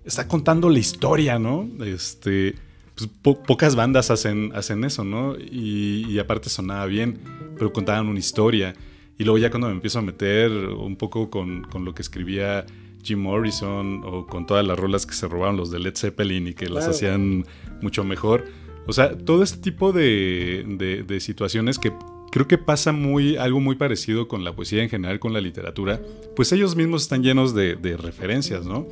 [0.05, 1.71] está contando la historia, ¿no?
[1.83, 2.57] Este,
[2.95, 5.39] pues pocas bandas hacen, hacen eso, ¿no?
[5.39, 7.19] Y, aparte sonaba bien,
[7.57, 8.75] pero contaban una historia.
[9.17, 12.67] Y luego ya cuando me empiezo a meter un poco con, con lo que escribía
[13.05, 16.55] Jim Morrison o con todas las rolas que se robaron los de Led Zeppelin y
[16.55, 17.45] que las hacían
[17.81, 18.45] mucho mejor.
[18.87, 21.93] O sea, todo este tipo de, de, situaciones que
[22.31, 26.01] creo que pasa muy, algo muy parecido con la poesía en general, con la literatura,
[26.37, 28.87] pues ellos mismos están llenos de, de referencias, ¿no?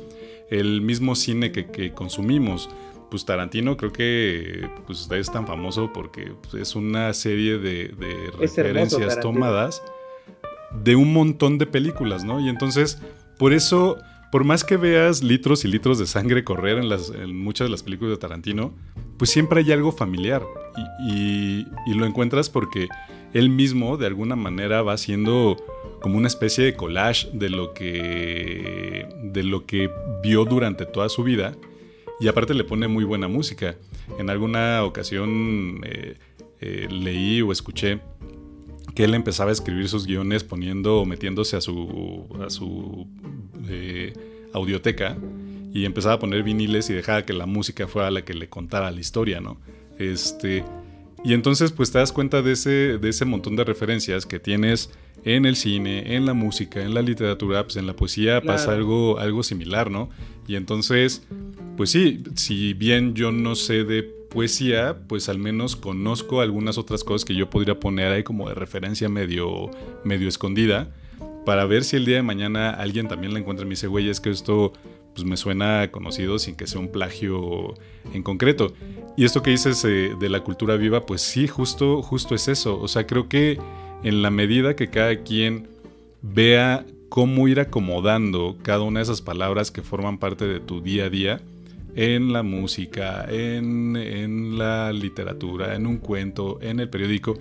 [0.49, 2.69] El mismo cine que, que, consumimos.
[3.11, 8.31] Pues Tarantino creo que pues, es tan famoso porque pues, es una serie de, de
[8.39, 9.83] referencias tomadas
[10.83, 12.39] de un montón de películas, ¿no?
[12.39, 12.99] Y entonces
[13.37, 13.97] por eso,
[14.31, 18.11] por más que veas litros y litros de sangre correr en, muchas de las películas
[18.11, 18.73] de Tarantino,
[19.17, 20.43] pues siempre hay algo familiar.
[21.07, 22.87] Y, lo encuentras porque
[23.33, 25.57] él mismo, de alguna manera, va haciendo
[26.01, 29.89] como una especie de collage de lo que, de lo que
[30.23, 31.55] vio durante toda su vida.
[32.19, 33.75] y aparte le pone muy buena música.
[34.19, 36.17] En alguna ocasión eh,
[36.61, 37.99] eh, leí o escuché
[38.95, 43.07] que él empezaba a escribir sus guiones poniendo o metiéndose a su, a su
[43.67, 44.13] eh,
[44.53, 45.17] audioteca
[45.73, 48.91] y empezaba a poner viniles y dejaba que la música fuera la que le contara
[48.91, 49.57] la historia, ¿no?
[49.97, 50.63] Este,
[51.23, 54.91] y entonces pues te das cuenta de ese, de ese montón de referencias que tienes
[55.23, 59.19] en el cine, en la música, en la literatura, pues en la poesía pasa algo,
[59.19, 60.09] algo similar, ¿no?
[60.47, 61.23] Y entonces,
[61.77, 64.03] pues sí, si bien yo no sé de
[64.33, 68.55] poesía, pues al menos conozco algunas otras cosas que yo podría poner ahí como de
[68.55, 69.69] referencia medio,
[70.03, 70.91] medio escondida,
[71.45, 74.09] para ver si el día de mañana alguien también la encuentra y me dice, güey,
[74.09, 74.73] es que esto
[75.13, 77.75] pues me suena conocido sin que sea un plagio
[78.13, 78.73] en concreto.
[79.15, 82.79] Y esto que dices eh, de la cultura viva, pues sí, justo, justo es eso.
[82.79, 83.59] O sea, creo que
[84.03, 85.67] en la medida que cada quien
[86.23, 91.05] vea cómo ir acomodando cada una de esas palabras que forman parte de tu día
[91.05, 91.41] a día,
[91.95, 97.37] en la música, en, en la literatura, en un cuento, en el periódico,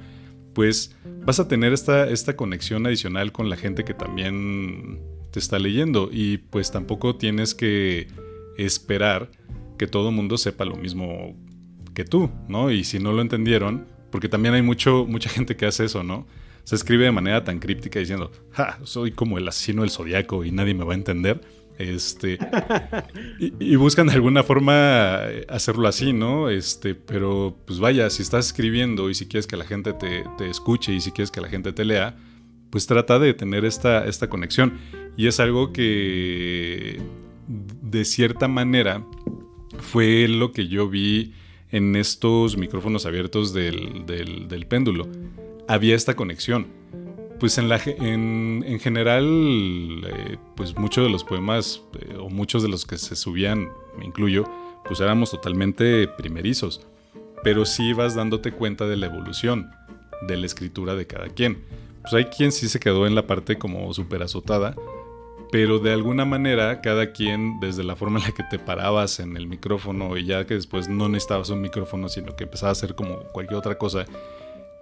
[0.55, 5.01] pues vas a tener esta, esta conexión adicional con la gente que también
[5.31, 8.09] te está leyendo y pues tampoco tienes que
[8.57, 9.31] esperar
[9.79, 11.35] que todo el mundo sepa lo mismo
[11.95, 12.71] que tú, ¿no?
[12.71, 16.27] Y si no lo entendieron, porque también hay mucho, mucha gente que hace eso, ¿no?
[16.65, 20.53] Se escribe de manera tan críptica diciendo, ja, soy como el asesino del zodiaco y
[20.53, 21.41] nadie me va a entender.
[21.79, 22.39] Este,
[23.39, 26.49] y, buscan de alguna forma eh, hacerlo así, ¿no?
[26.49, 30.49] Este, pero pues vaya, si estás escribiendo y si quieres que la gente te, te
[30.49, 32.17] escuche y si quieres que la gente te lea,
[32.71, 34.79] pues trata de tener esta, esta conexión.
[35.17, 37.01] Y es algo que
[37.47, 39.05] de cierta manera
[39.79, 41.35] fue lo que yo vi
[41.71, 45.09] en estos micrófonos abiertos del, del, péndulo.
[45.69, 46.67] Había esta conexión.
[47.43, 49.25] Pues en, la, en, en general,
[50.07, 53.69] eh, pues muchos de los poemas, eh, o muchos de los que se subían,
[53.99, 54.45] me incluyo,
[54.85, 56.87] pues éramos totalmente primerizos.
[57.43, 59.73] Pero sí vas dándote cuenta de la evolución
[60.29, 61.65] de la escritura de cada quien.
[62.03, 64.77] Pues hay quien sí se quedó en la parte como súper azotada,
[65.51, 69.37] pero de alguna manera cada quien, desde la forma en la que te parabas en
[69.37, 72.95] el micrófono y ya que después no necesitabas un micrófono, sino que empezaba a hacer
[72.95, 74.05] como cualquier otra cosa,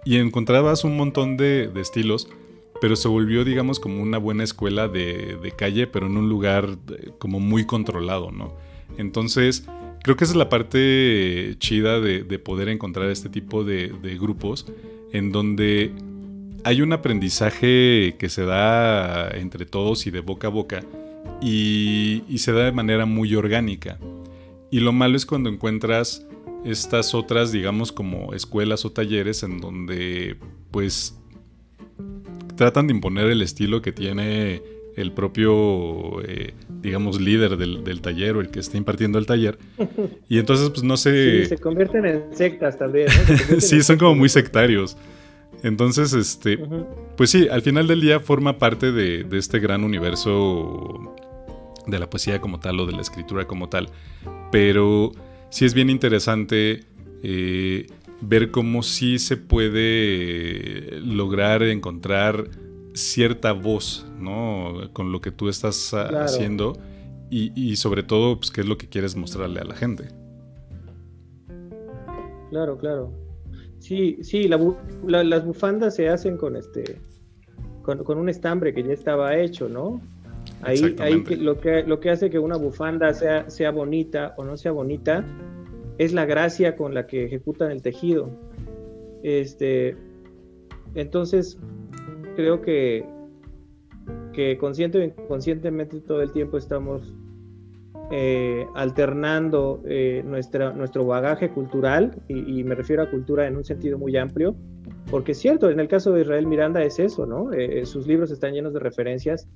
[0.03, 2.27] y encontrabas un montón de, estilos,
[2.81, 7.11] pero se volvió, digamos, como una buena escuela de, calle, pero en un lugar eh,
[7.19, 8.53] como muy controlado, ¿no?
[8.97, 9.65] Entonces,
[10.03, 14.65] creo que es la parte chida de, poder encontrar este tipo de grupos
[15.13, 15.93] en donde
[16.63, 20.83] hay un aprendizaje que se da entre todos y de boca a boca
[21.41, 23.97] y, se da de manera muy orgánica.
[24.69, 26.25] Y lo malo es cuando encuentras
[26.63, 30.37] estas otras, digamos, como escuelas o talleres en donde
[30.69, 31.17] pues
[32.61, 34.61] tratan de imponer el estilo que tiene
[34.95, 39.57] el propio, eh, digamos, líder del, taller o el que está impartiendo el taller.
[40.29, 41.41] Y entonces, pues no sé...
[41.41, 43.07] Sí, se convierten en sectas también.
[43.57, 44.95] sí, son como muy sectarios.
[45.63, 46.59] Entonces, este,
[47.17, 51.15] pues sí, al final del día forma parte de, este gran universo
[51.87, 53.89] de la poesía como tal o de la escritura como tal.
[54.51, 55.13] Pero
[55.49, 56.81] sí es bien interesante
[57.23, 57.87] eh,
[58.21, 62.49] ver cómo sí se puede lograr encontrar
[62.93, 64.89] cierta voz, ¿no?
[64.93, 66.77] Con lo que tú estás haciendo
[67.29, 70.09] y, y, sobre todo, pues, qué es lo que quieres mostrarle a la gente.
[72.49, 73.13] Claro, claro.
[73.79, 76.99] Sí, sí, las bufandas se hacen con este,
[77.81, 80.01] con, un estambre que ya estaba hecho, ¿no?
[80.61, 84.57] Ahí, ahí lo, que, lo que hace que una bufanda sea, sea bonita o no
[84.57, 85.25] sea bonita
[85.97, 88.29] es la gracia con la que ejecutan el tejido.
[89.23, 89.95] Este,
[90.95, 91.59] entonces,
[92.35, 93.05] creo que,
[94.33, 97.15] que consciente inconscientemente todo el tiempo estamos
[98.13, 103.97] eh, alternando eh, nuestra, nuestro bagaje cultural, y, me refiero a cultura en un sentido
[103.97, 104.55] muy amplio,
[105.09, 107.53] porque es cierto, en el caso de Israel Miranda es eso, ¿no?
[107.53, 109.47] Eh, sus libros están llenos de referencias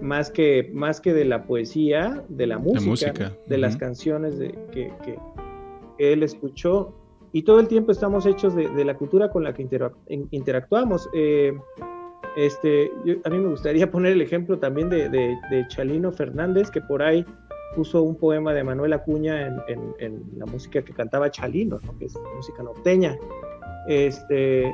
[0.00, 4.92] más, que, más que de la poesía, de la música, de las canciones de, que,
[5.04, 5.18] que,
[5.98, 6.94] él escuchó,
[7.32, 9.66] y todo el tiempo estamos hechos de, la cultura con la que
[10.30, 11.08] interactuamos.
[12.36, 12.90] Este,
[13.24, 17.24] a mí me gustaría poner el ejemplo también de, Chalino Fernández, que por ahí
[17.76, 22.62] puso un poema de Manuel Acuña en, la música que cantaba Chalino, que es música
[22.62, 23.16] norteña.
[23.86, 24.72] Este,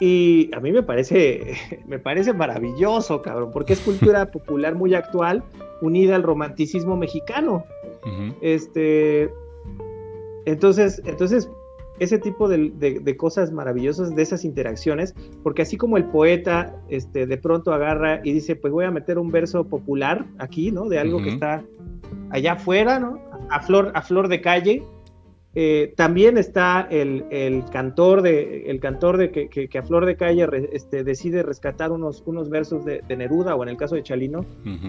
[0.00, 1.54] y a mí me parece,
[1.86, 5.42] me parece maravilloso, cabrón, porque es cultura popular muy actual,
[5.80, 7.64] unida al romanticismo mexicano.
[8.40, 9.30] Este,
[10.46, 11.50] entonces, entonces
[11.98, 17.36] ese tipo de, cosas maravillosas, de esas interacciones, porque así como el poeta este, de
[17.36, 20.88] pronto agarra y dice, pues voy a meter un verso popular aquí, ¿no?
[20.88, 21.62] De algo que está
[22.30, 23.20] allá afuera, ¿no?
[23.50, 24.82] a flor, a flor de calle.
[25.54, 27.24] Eh, también está el,
[27.72, 32.50] cantor de, el cantor de que, a flor de calle este, decide rescatar unos, unos
[32.50, 34.44] versos de, Neruda o en el caso de Chalino,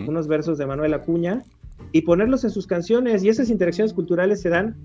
[0.08, 1.44] unos versos de Manuel Acuña
[1.92, 3.24] y ponerlos en sus canciones.
[3.24, 4.76] Y esas interacciones culturales se dan,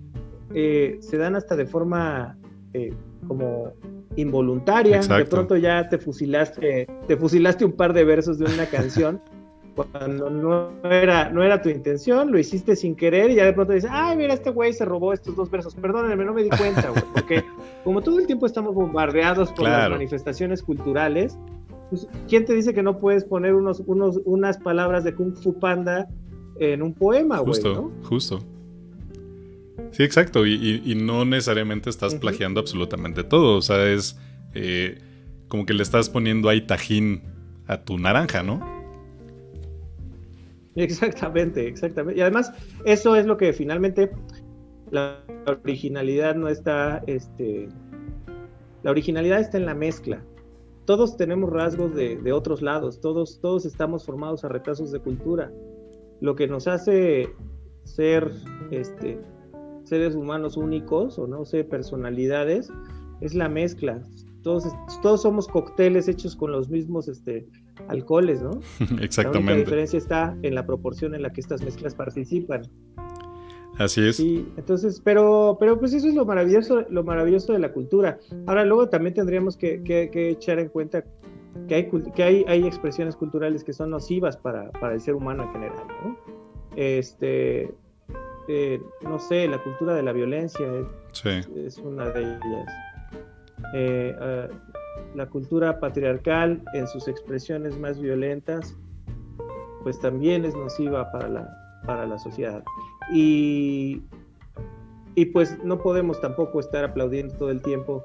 [0.54, 2.38] eh, se dan hasta de forma
[2.72, 2.94] eh,
[3.26, 3.72] como
[4.16, 5.00] involuntaria.
[5.00, 9.20] De pronto ya te fusilaste, te fusilaste un par de versos de una canción.
[9.74, 13.72] cuando no era, no era tu intención, lo hiciste sin querer y ya de pronto
[13.72, 16.90] dices, ay, mira, este güey se robó estos dos versos, perdónenme, no me di cuenta,
[16.90, 17.44] güey, porque
[17.82, 21.36] como todo el tiempo estamos bombardeados por las manifestaciones culturales,
[21.90, 25.58] pues, ¿quién te dice que no puedes poner unos, unos, unas palabras de Kung Fu
[25.58, 26.08] Panda
[26.58, 27.54] en un poema, güey?
[27.54, 28.40] Justo, justo.
[29.90, 34.18] Sí, exacto, y, no necesariamente estás plagiando absolutamente todo, o sea, es
[34.54, 34.98] eh,
[35.48, 37.22] como que le estás poniendo ahí tajín
[37.66, 38.83] a tu naranja, ¿no?
[40.76, 42.18] Exactamente, exactamente.
[42.18, 42.52] Y además,
[42.84, 44.10] eso es lo que finalmente
[44.90, 47.68] la originalidad no está, este,
[48.82, 50.24] la originalidad está en la mezcla.
[50.84, 55.50] Todos tenemos rasgos de, otros lados, todos, todos estamos formados a retazos de cultura.
[56.20, 57.28] Lo que nos hace
[57.84, 58.30] ser
[58.70, 59.18] este,
[59.84, 62.70] seres humanos únicos o no sé, personalidades,
[63.20, 64.02] es la mezcla.
[64.42, 64.66] Todos,
[65.00, 67.48] todos somos cócteles hechos con los mismos este,
[67.88, 68.60] alcoholes, ¿no?
[69.00, 69.52] Exactamente.
[69.52, 72.62] La diferencia está en la proporción en la que estas mezclas participan.
[73.78, 74.16] Así es.
[74.16, 78.18] Sí, entonces, pero, pero pues eso es lo maravilloso, lo maravilloso de la cultura.
[78.46, 79.82] Ahora luego también tendríamos que,
[80.14, 81.04] echar en cuenta
[81.68, 85.52] que hay, que hay, hay expresiones culturales que son nocivas para, el ser humano en
[85.52, 86.16] general, ¿no?
[86.76, 87.74] Este,
[88.48, 90.66] eh, no sé, la cultura de la violencia
[91.56, 92.72] es, una de ellas.
[93.74, 94.48] Eh, ah,
[95.14, 98.76] la cultura patriarcal en sus expresiones más violentas,
[99.82, 102.62] pues también es nociva para la, para la sociedad.
[103.12, 104.02] Y,
[105.14, 108.04] y pues no podemos tampoco estar aplaudiendo todo el tiempo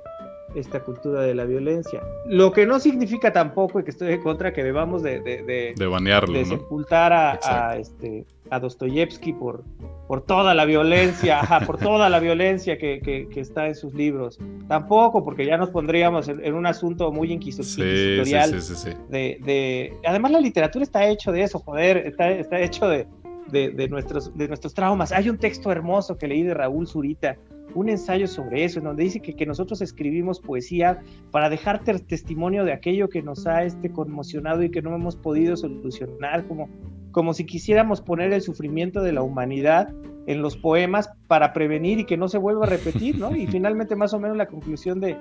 [0.56, 2.02] esta cultura de la violencia.
[2.26, 5.88] Lo que no significa tampoco, y que estoy en contra, que debamos de, de, de,
[5.88, 9.64] banearlo, de sepultar a, a, este, a Dostoyevsky por,
[10.10, 14.39] por toda la violencia, por toda la violencia que, que, está en sus libros.
[14.68, 18.60] Tampoco, porque ya nos pondríamos en, un asunto muy inquisitorial.
[18.60, 22.88] Sí, sí, de, de, además, la literatura está hecho de eso, joder, está, está hecho
[22.88, 23.05] de,
[23.51, 25.12] de, nuestros, de nuestros traumas.
[25.12, 27.38] Hay un texto hermoso que leí de Raúl Zurita
[27.76, 32.74] un ensayo sobre eso, en donde dice que, nosotros escribimos poesía para dejar testimonio de
[32.74, 36.68] aquello que nos ha este, conmocionado y que no hemos podido solucionar, como,
[37.12, 39.93] como si quisiéramos poner el sufrimiento de la humanidad
[40.28, 43.36] en los poemas para prevenir y que no se vuelva a repetir, ¿no?
[43.36, 45.18] Y finalmente más o menos la conclusión de,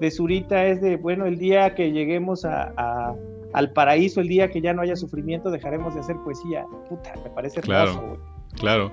[0.00, 3.14] de Zurita es de, bueno, el día que lleguemos a,
[3.52, 6.64] al paraíso, el día que ya no haya sufrimiento, dejaremos de hacer poesía.
[6.88, 8.18] Puta, me parece claro,
[8.56, 8.92] Claro.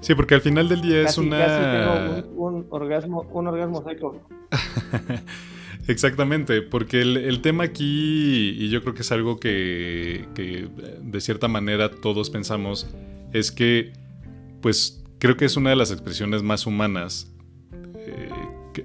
[0.00, 1.38] Sí, porque al final del día es una.
[1.38, 4.20] Casi tengo un, orgasmo, un orgasmo seco.
[5.86, 10.24] Exactamente, porque el, tema aquí, y yo creo que es algo que,
[11.02, 12.88] de cierta manera todos pensamos,
[13.32, 13.92] es que,
[14.62, 17.30] pues, creo que es una de las expresiones más humanas
[17.96, 18.30] eh,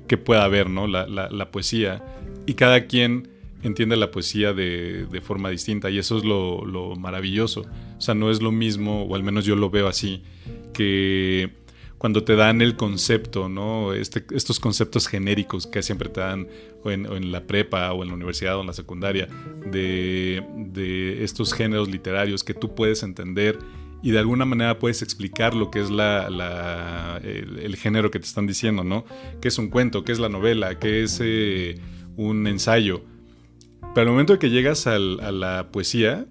[0.08, 0.88] que, pueda haber, ¿no?
[0.88, 2.04] La, poesía.
[2.46, 3.30] Y cada quien
[3.64, 7.62] entiende la poesía de, forma distinta, y eso es lo, lo maravilloso.
[7.98, 10.24] O sea, no es lo mismo, o al menos yo lo veo así,
[10.74, 11.50] que
[12.00, 13.94] cuando te dan el concepto, ¿no?
[13.94, 16.48] Este, estos conceptos genéricos que siempre te dan
[16.86, 19.28] en, la prepa o en la universidad o en la secundaria,
[19.70, 23.60] de, estos géneros literarios que tú puedes entender
[24.02, 28.48] y de alguna manera puedes explicar lo que es la, el, género que te están
[28.48, 29.04] diciendo, ¿no?
[29.42, 30.06] ¿Qué es un cuento?
[30.06, 30.80] ¿Qué es la novela?
[30.80, 31.82] ¿Qué es eh,
[32.16, 33.04] un ensayo?
[33.94, 36.28] Pero al momento de que llegas a la poesía,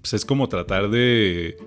[0.00, 1.58] pues es como tratar de...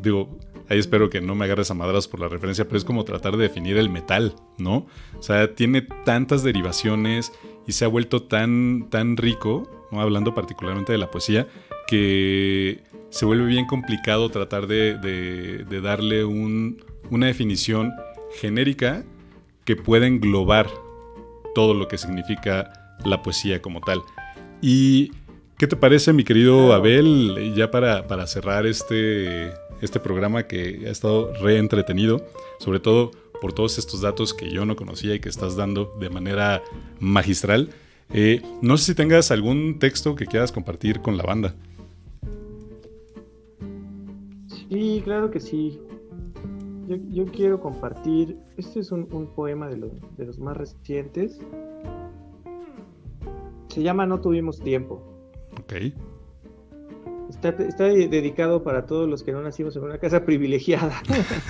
[0.00, 0.39] Digo,
[0.70, 3.36] Ahí espero que no me agarres a madras por la referencia, pero es como tratar
[3.36, 4.86] de definir el metal, ¿no?
[5.18, 7.32] O sea, tiene tantas derivaciones
[7.66, 11.48] y se ha vuelto tan, tan rico, hablando particularmente de la poesía,
[11.88, 17.92] que se vuelve bien complicado tratar de, darle una definición
[18.40, 19.02] genérica
[19.64, 20.70] que pueda englobar
[21.52, 22.72] todo lo que significa
[23.04, 24.02] la poesía como tal.
[24.62, 25.10] Y
[25.60, 30.90] ¿Qué te parece, mi querido Abel, ya para, para cerrar este, este programa que ha
[30.90, 32.24] estado re entretenido,
[32.58, 33.10] sobre todo
[33.40, 36.62] por todos estos datos que yo no conocía y que estás dando de manera
[36.98, 37.70] magistral.
[38.12, 41.54] Eh, no sé si tengas algún texto que quieras compartir con la banda.
[44.68, 45.80] Sí, claro que sí.
[47.08, 49.06] Yo, quiero compartir, este es un,
[49.36, 51.38] poema de los, de los más recientes.
[53.68, 55.00] Se llama No tuvimos tiempo.
[55.60, 55.74] Ok.
[57.30, 57.52] Está,
[57.84, 61.00] dedicado para todos los que no nacimos en una casa privilegiada,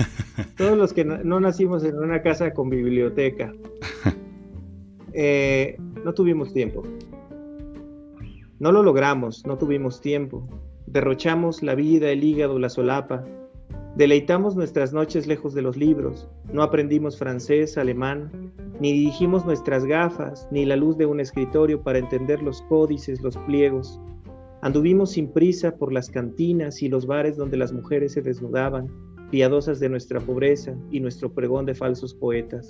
[0.56, 3.52] todos los que no, nacimos en una casa con biblioteca.
[5.12, 6.84] Eh, no tuvimos tiempo.
[8.60, 10.46] No lo logramos, no tuvimos tiempo.
[10.86, 13.24] Derrochamos la vida, el hígado, la solapa.
[13.96, 16.28] Deleitamos nuestras noches lejos de los libros.
[16.52, 21.98] No aprendimos francés, alemán, ni dirigimos nuestras gafas, ni la luz de un escritorio para
[21.98, 24.00] entender los códices, los pliegos.
[24.62, 28.88] Anduvimos sin prisa por las cantinas y los bares donde las mujeres se desnudaban,
[29.30, 32.68] piadosas de nuestra pobreza y nuestro pregón de falsos poetas.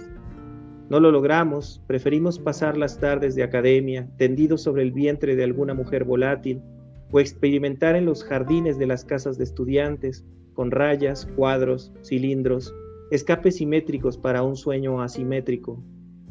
[0.89, 5.75] No lo logramos, preferimos pasar las tardes de academia tendidos sobre el vientre de alguna
[5.75, 6.63] mujer volátil
[7.11, 10.25] o experimentar en los jardines de las casas de estudiantes
[10.55, 12.73] con rayas, cuadros, cilindros,
[13.11, 15.83] escapes simétricos para un sueño asimétrico.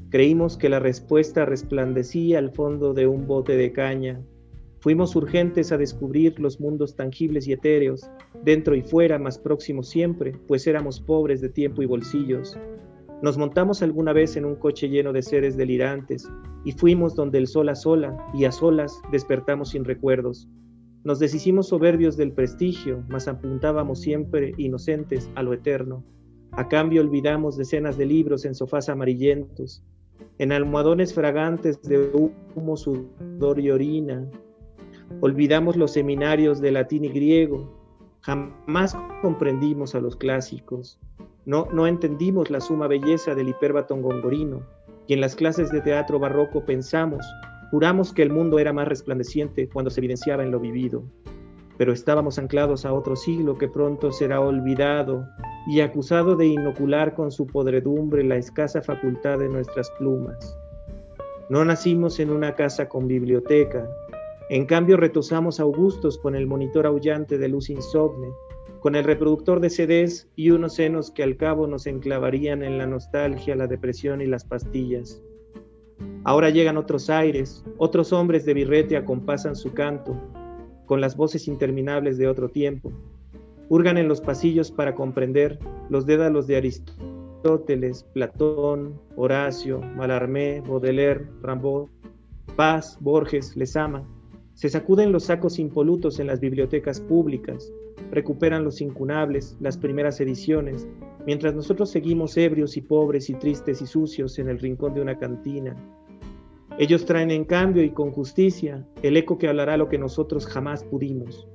[0.09, 4.21] Creímos que la respuesta resplandecía al fondo de un bote de caña
[4.79, 8.09] Fuimos urgentes a descubrir los mundos tangibles y etéreos,
[8.45, 12.57] dentro y fuera, más próximos siempre, pues éramos pobres de tiempo y bolsillos.
[13.21, 16.29] Nos montamos alguna vez en un coche lleno de seres delirantes
[16.63, 20.47] y fuimos donde el sol a sola y a solas despertamos sin recuerdos.
[21.03, 26.05] Nos deshicimos soberbios del prestigio, mas apuntábamos siempre inocentes a lo eterno.
[26.51, 29.83] A cambio olvidamos decenas de libros en sofás amarillentos,
[30.37, 32.09] en almohadones fragantes de
[32.55, 34.25] humo, sudor y orina,
[35.21, 37.77] Olvidamos los seminarios de latín y griego.
[38.21, 40.99] Jamás comprendimos a los clásicos.
[41.45, 44.61] No, entendimos la suma belleza del hiperbatón gongorino.
[45.07, 47.25] Y en las clases de teatro barroco pensamos,
[47.71, 51.03] juramos que el mundo era más resplandeciente cuando se evidenciaba en lo vivido.
[51.77, 55.25] Pero estábamos anclados a otro siglo que pronto será olvidado
[55.67, 60.57] y acusado de inocular con su podredumbre la escasa facultad de nuestras plumas.
[61.49, 63.89] No nacimos en una casa con biblioteca,
[64.49, 68.29] en cambio, retosamos Augustos con el monitor aullante de luz insomne,
[68.79, 72.87] con el reproductor de CDs y unos senos que al cabo nos enclavarían en la
[72.87, 75.21] nostalgia, la depresión y las pastillas.
[76.23, 80.19] Ahora llegan otros aires, otros hombres de birrete acompasan su canto,
[80.87, 82.91] con las voces interminables de otro tiempo.
[83.69, 85.59] Hurgan en los pasillos para comprender
[85.91, 91.87] los dédalos de Aristóteles, Platón, Horacio, Malarmé, Baudelaire, Rimbaud,
[92.55, 94.03] Paz, Borges, les ama
[94.59, 97.71] se sacuden los sacos impolutos en las bibliotecas públicas,
[98.11, 100.85] recuperan los incunables, las primeras ediciones,
[101.25, 105.17] mientras nosotros seguimos ebrios y pobres y tristes y sucios en el rincón de una
[105.17, 105.77] cantina.
[106.77, 110.83] Ellos traen en cambio y con justicia el eco que hablará lo que nosotros jamás
[110.83, 111.47] pudimos.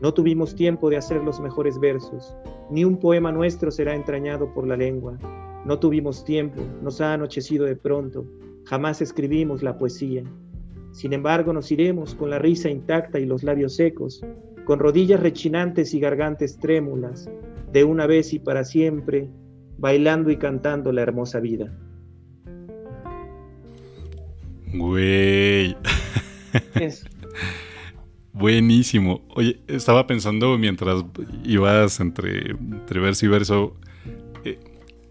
[0.00, 2.34] No tuvimos tiempo de hacer los mejores versos,
[2.72, 5.16] ni un poema nuestro será entrañado por la lengua.
[5.64, 8.26] No tuvimos tiempo, nos ha anochecido de pronto,
[8.64, 10.24] jamás escribimos la poesía.
[10.92, 14.24] Sin embargo, nos iremos con la risa intacta y los labios secos,
[14.64, 17.30] con rodillas rechinantes y gargantes trémulas,
[17.72, 19.28] de una vez y para siempre,
[19.78, 21.72] bailando y cantando la hermosa vida.
[24.74, 25.76] Güey.
[28.32, 29.22] Buenísimo.
[29.34, 31.04] Oye, estaba pensando mientras
[31.44, 33.76] ibas entre, entre verso y verso,
[34.44, 34.58] eh,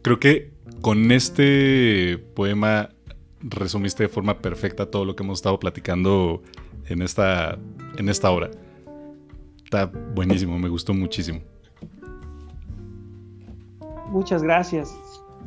[0.02, 0.52] creo que
[0.82, 2.90] con este poema
[3.42, 6.42] resumiste de forma perfecta todo lo que hemos estado platicando
[6.88, 7.58] en esta,
[7.98, 8.50] en esta hora.
[9.64, 11.42] Está buenísimo, me gustó muchísimo.
[14.10, 14.98] Muchas gracias.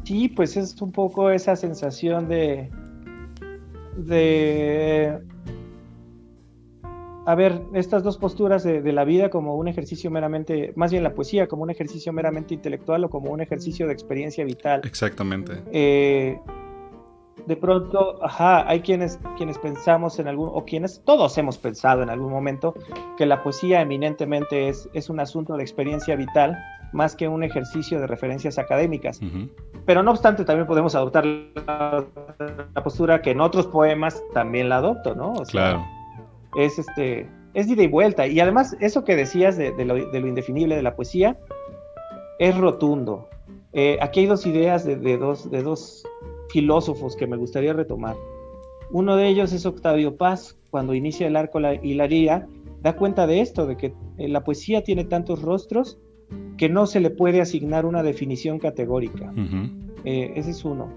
[0.04, 2.70] Sí, pues es un poco esa sensación de.
[3.96, 5.18] de.
[7.26, 11.14] A ver, estas dos posturas de, la vida como un ejercicio meramente, más bien la
[11.14, 14.80] poesía como un ejercicio meramente intelectual o como un ejercicio de experiencia vital.
[14.84, 15.62] Exactamente.
[15.70, 16.38] Eh,
[17.46, 22.10] de pronto, ajá, hay quienes, quienes pensamos en algún, o quienes todos hemos pensado en
[22.10, 22.74] algún momento,
[23.16, 26.58] que la poesía eminentemente es, es un asunto de experiencia vital
[26.92, 29.20] más que un ejercicio de referencias académicas.
[29.86, 32.04] Pero no obstante, también podemos adoptar la,
[32.82, 35.34] postura que en otros poemas también la adopto, ¿no?
[35.50, 35.84] claro.
[36.56, 38.26] Es este, es ida y vuelta.
[38.26, 41.36] Y además, eso que decías de, lo, indefinible de la poesía
[42.38, 43.28] es rotundo.
[43.72, 46.04] Eh, aquí hay dos ideas de, dos, de dos
[46.52, 48.16] filósofos que me gustaría retomar.
[48.90, 52.46] Uno de ellos es Octavio Paz, cuando inicia el arco la hilaría,
[52.82, 55.98] da cuenta de esto, de que eh, la poesía tiene tantos rostros
[56.56, 59.32] que no se le puede asignar una definición categórica.
[60.04, 60.88] Eh, ese es uno.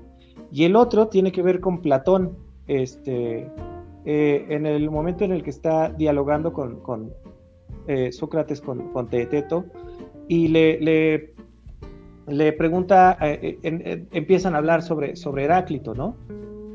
[0.52, 2.38] Y el otro tiene que ver con Platón,
[2.68, 3.50] este,
[4.06, 7.14] eh, en el momento en el que está dialogando con,
[8.12, 9.66] Sócrates, con, con Teeteto,
[10.28, 11.33] y le, le
[12.28, 16.16] le pregunta, eh, eh, empiezan a hablar sobre, sobre Heráclito, ¿no?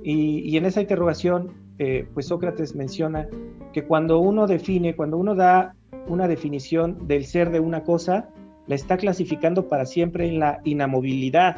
[0.03, 3.29] Y, en esa interrogación, eh, pues Sócrates menciona
[3.73, 5.75] que cuando uno define, cuando uno da
[6.07, 8.29] una definición del ser de una cosa,
[8.67, 11.57] la está clasificando para siempre en la inamovilidad.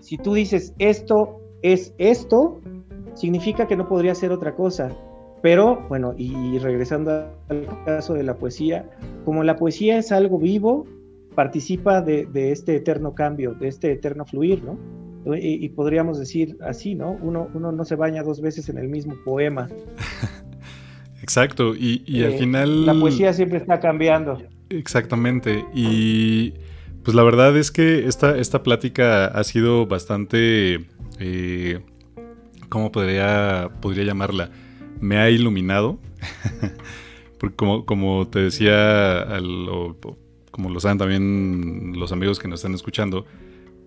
[0.00, 2.60] Si tú dices esto es esto,
[3.14, 4.90] significa que no podría ser otra cosa.
[5.42, 8.88] Pero bueno, y regresando al caso de la poesía,
[9.24, 10.86] como la poesía es algo vivo,
[11.34, 14.78] participa de, este eterno cambio, de este eterno fluir, ¿no?
[15.36, 17.12] Y, podríamos decir así, ¿no?
[17.12, 19.68] Uno, uno no se baña dos veces en el mismo poema.
[21.22, 22.86] Exacto, y, al eh, final...
[22.86, 24.42] La poesía siempre está cambiando.
[24.68, 26.54] Exactamente, y
[27.04, 30.86] pues la verdad es que esta, esta plática ha sido bastante...
[31.20, 31.80] Eh,
[32.68, 34.50] ¿Cómo podría, podría llamarla?
[35.00, 35.98] Me ha iluminado.
[37.38, 39.22] Porque como, como te decía,
[40.52, 43.26] como lo saben también los amigos que nos están escuchando,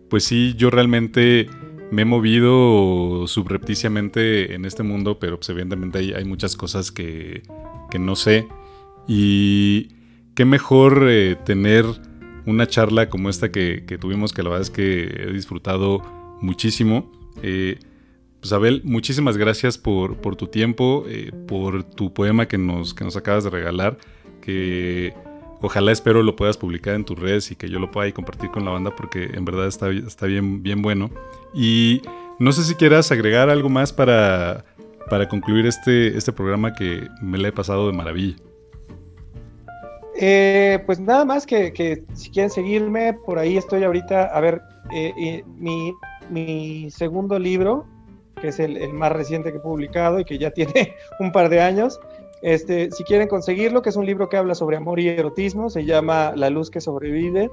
[0.10, 1.48] pues sí, yo realmente
[1.92, 7.44] me he movido subrepticiamente en este mundo, pero pues evidentemente hay, muchas cosas que,
[7.98, 8.48] no sé.
[9.08, 9.90] Y
[10.36, 11.86] qué mejor eh, tener
[12.46, 16.02] una charla como esta que, tuvimos, que la verdad es que he disfrutado
[16.42, 17.12] muchísimo.
[17.42, 17.80] Eh,
[18.40, 23.16] pues Abel, muchísimas gracias por, tu tiempo, eh, por tu poema que nos, que nos
[23.16, 23.98] acabas de regalar,
[24.42, 25.14] que
[25.66, 28.66] Ojalá espero lo puedas publicar en tus redes y que yo lo pueda compartir con
[28.66, 31.10] la banda porque en verdad está, está bien, bien bueno.
[31.56, 32.04] Y
[32.38, 34.64] no sé si quieras agregar algo más para,
[35.10, 38.36] para concluir este, este programa que me le he pasado de maravilla.
[40.22, 44.62] Eh, pues nada más que, si quieren seguirme, por ahí estoy ahorita, a ver,
[44.94, 45.96] eh, mi,
[46.30, 47.88] mi, segundo libro,
[48.40, 51.50] que es el, el, más reciente que he publicado y que ya tiene un par
[51.50, 52.00] de años,
[52.46, 55.84] este, si quieren conseguirlo, que es un libro que habla sobre amor y erotismo, se
[55.84, 57.50] llama La luz que sobrevive.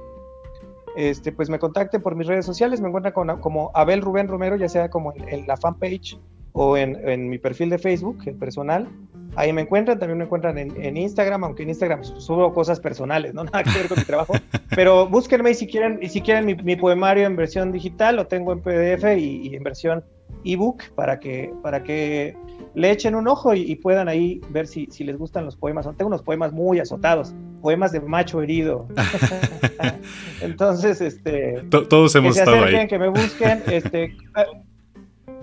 [0.95, 4.69] Este, pues me contacten por mis redes sociales, me encuentran como Abel Rubén Romero, ya
[4.69, 6.19] sea como en, la fanpage
[6.51, 8.87] o en, mi perfil de Facebook, el personal.
[9.35, 13.43] Ahí me encuentran, también me encuentran en, Instagram, aunque en Instagram subo cosas personales, no
[13.45, 14.35] nada que ver con mi trabajo.
[14.75, 18.61] Pero búsquenme y si quieren, si quieren mi, poemario en versión digital, lo tengo en
[18.61, 20.03] PDF y, y en versión
[20.43, 22.35] ebook para que, para que
[22.75, 25.85] le echen un ojo y, puedan ahí ver si, si, les gustan los poemas.
[25.97, 28.87] Tengo unos poemas muy azotados, poemas de macho herido.
[30.41, 31.63] Entonces, este...
[31.69, 32.87] todos hemos que se estado ahí.
[32.87, 34.15] Que me busquen, este...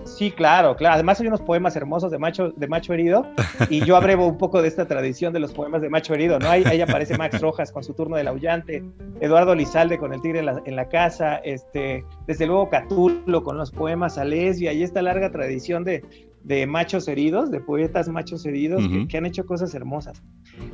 [0.05, 0.95] Sí, claro, claro.
[0.95, 3.25] Además hay unos poemas hermosos de macho, de macho herido
[3.69, 6.49] y yo abrevo un poco de esta tradición de los poemas de macho herido, ¿no?
[6.49, 8.83] Ahí, ahí aparece Max Rojas con su turno del aullante,
[9.19, 14.17] Eduardo Lizalde con el tigre en la, casa, este, desde luego Catulo con los poemas
[14.17, 16.03] a lesbia y esta larga tradición de,
[16.43, 20.21] de machos heridos, de poetas machos heridos que, han hecho cosas hermosas.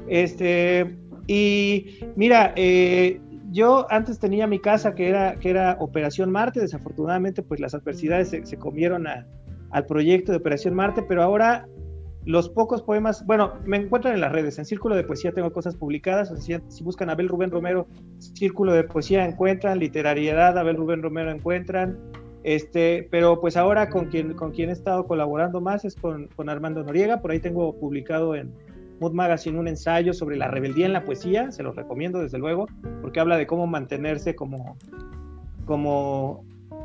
[0.08, 0.98] Este,
[1.28, 3.20] y mira, eh,
[3.50, 8.30] yo antes tenía mi casa que era, que era Operación Marte, desafortunadamente pues las adversidades
[8.30, 11.68] se, comieron al proyecto de Operación Marte, pero ahora
[12.26, 15.78] los pocos poemas, bueno, me encuentran en las redes, en Círculo de Poesía tengo cosas
[15.78, 17.88] publicadas, o sea, si buscan Abel Rubén Romero,
[18.18, 21.98] Círculo de Poesía encuentran, Literariedad, Abel Rubén Romero encuentran,
[22.44, 26.84] este, pero pues ahora con quien, con quien he estado colaborando más es con, Armando
[26.84, 28.54] Noriega, por ahí tengo publicado en
[29.00, 32.68] Mood Magazine un ensayo sobre la rebeldía en la poesía, se los recomiendo desde luego,
[33.02, 34.78] porque habla de cómo mantenerse como,
[35.66, 36.44] como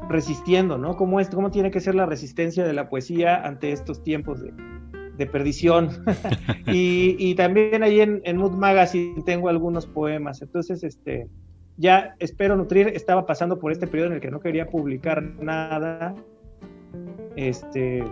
[0.09, 0.97] resistiendo, ¿no?
[0.97, 4.53] Cómo, es, cómo tiene que ser la resistencia de la poesía ante estos tiempos de,
[5.31, 6.05] perdición.
[6.67, 11.29] y, también ahí en, en Mood Magazine tengo algunos poemas, entonces, este,
[11.76, 16.14] ya espero nutrir, estaba pasando por este periodo en el que no quería publicar nada,
[17.37, 18.05] este,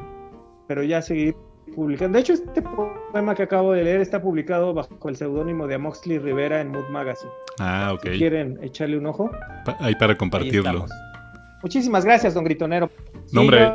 [0.67, 1.35] pero ya seguí
[1.75, 2.17] publicando.
[2.17, 6.19] De hecho, este poema que acabo de leer está publicado bajo el seudónimo de Amoxley
[6.19, 7.33] Rivera en Mood Magazine.
[7.59, 8.03] Ah, ok.
[8.03, 9.31] Si quieren echarle un ojo.
[9.79, 10.87] ahí para compartirlo.
[11.63, 12.91] Muchísimas gracias, don Gritonero.
[13.33, 13.71] Nombre.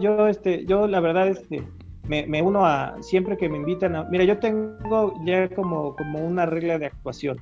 [0.00, 1.62] yo, este, yo la verdad, este,
[2.08, 4.04] me, me, uno a siempre que me invitan a.
[4.04, 7.40] Mira, yo tengo ya como, como una regla de actuación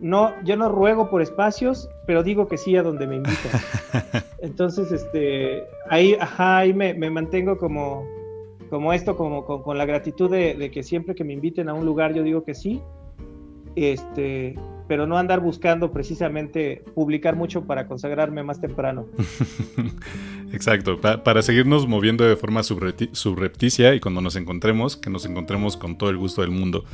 [0.00, 3.60] no, yo no ruego por espacios, pero digo que sí a donde me invitan.
[4.40, 8.04] Entonces, este, ahí, ajá, ahí me, mantengo como,
[8.70, 12.14] como esto, como con, la gratitud de, que siempre que me inviten a un lugar
[12.14, 12.80] yo digo que sí,
[13.76, 14.56] este,
[14.88, 19.06] pero no andar buscando precisamente publicar mucho para consagrarme más temprano.
[20.52, 25.98] Exacto, para seguirnos moviendo de forma subrepticia y cuando nos encontremos, que nos encontremos con
[25.98, 26.84] todo el gusto del mundo.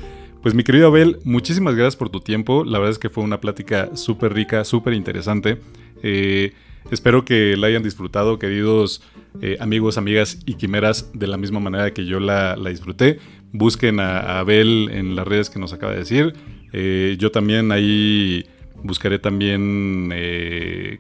[0.43, 2.65] Pues mi querido Abel, muchísimas gracias por tu tiempo.
[2.65, 5.59] La verdad es que fue una plática súper rica, súper interesante.
[6.03, 6.53] Eh,
[6.91, 9.03] espero que la hayan disfrutado, queridos
[9.41, 13.19] eh, amigos, amigas y quimeras, de la misma manera que yo la, disfruté.
[13.53, 16.35] Busquen a, Abel en las redes que nos acaba de decir.
[16.73, 18.45] Eh, yo también ahí
[18.83, 20.13] buscaré también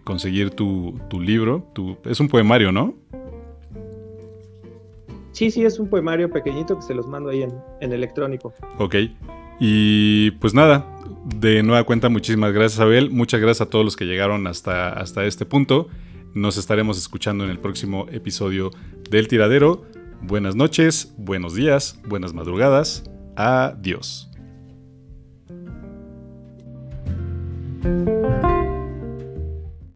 [0.04, 1.72] conseguir tu, libro.
[2.04, 2.94] es un poemario, ¿no?
[5.32, 7.52] Sí, sí, es un poemario pequeñito que se los mando ahí en,
[7.82, 8.54] en electrónico.
[8.78, 8.96] Ok.
[9.60, 14.04] Y pues nada, de nueva cuenta, muchísimas gracias Abel, muchas gracias a todos los que
[14.04, 15.88] llegaron hasta, hasta este punto.
[16.34, 18.70] Nos estaremos escuchando en el próximo episodio
[19.10, 19.84] del tiradero.
[20.22, 23.04] Buenas noches, buenos días, buenas madrugadas.
[23.36, 24.30] Adiós.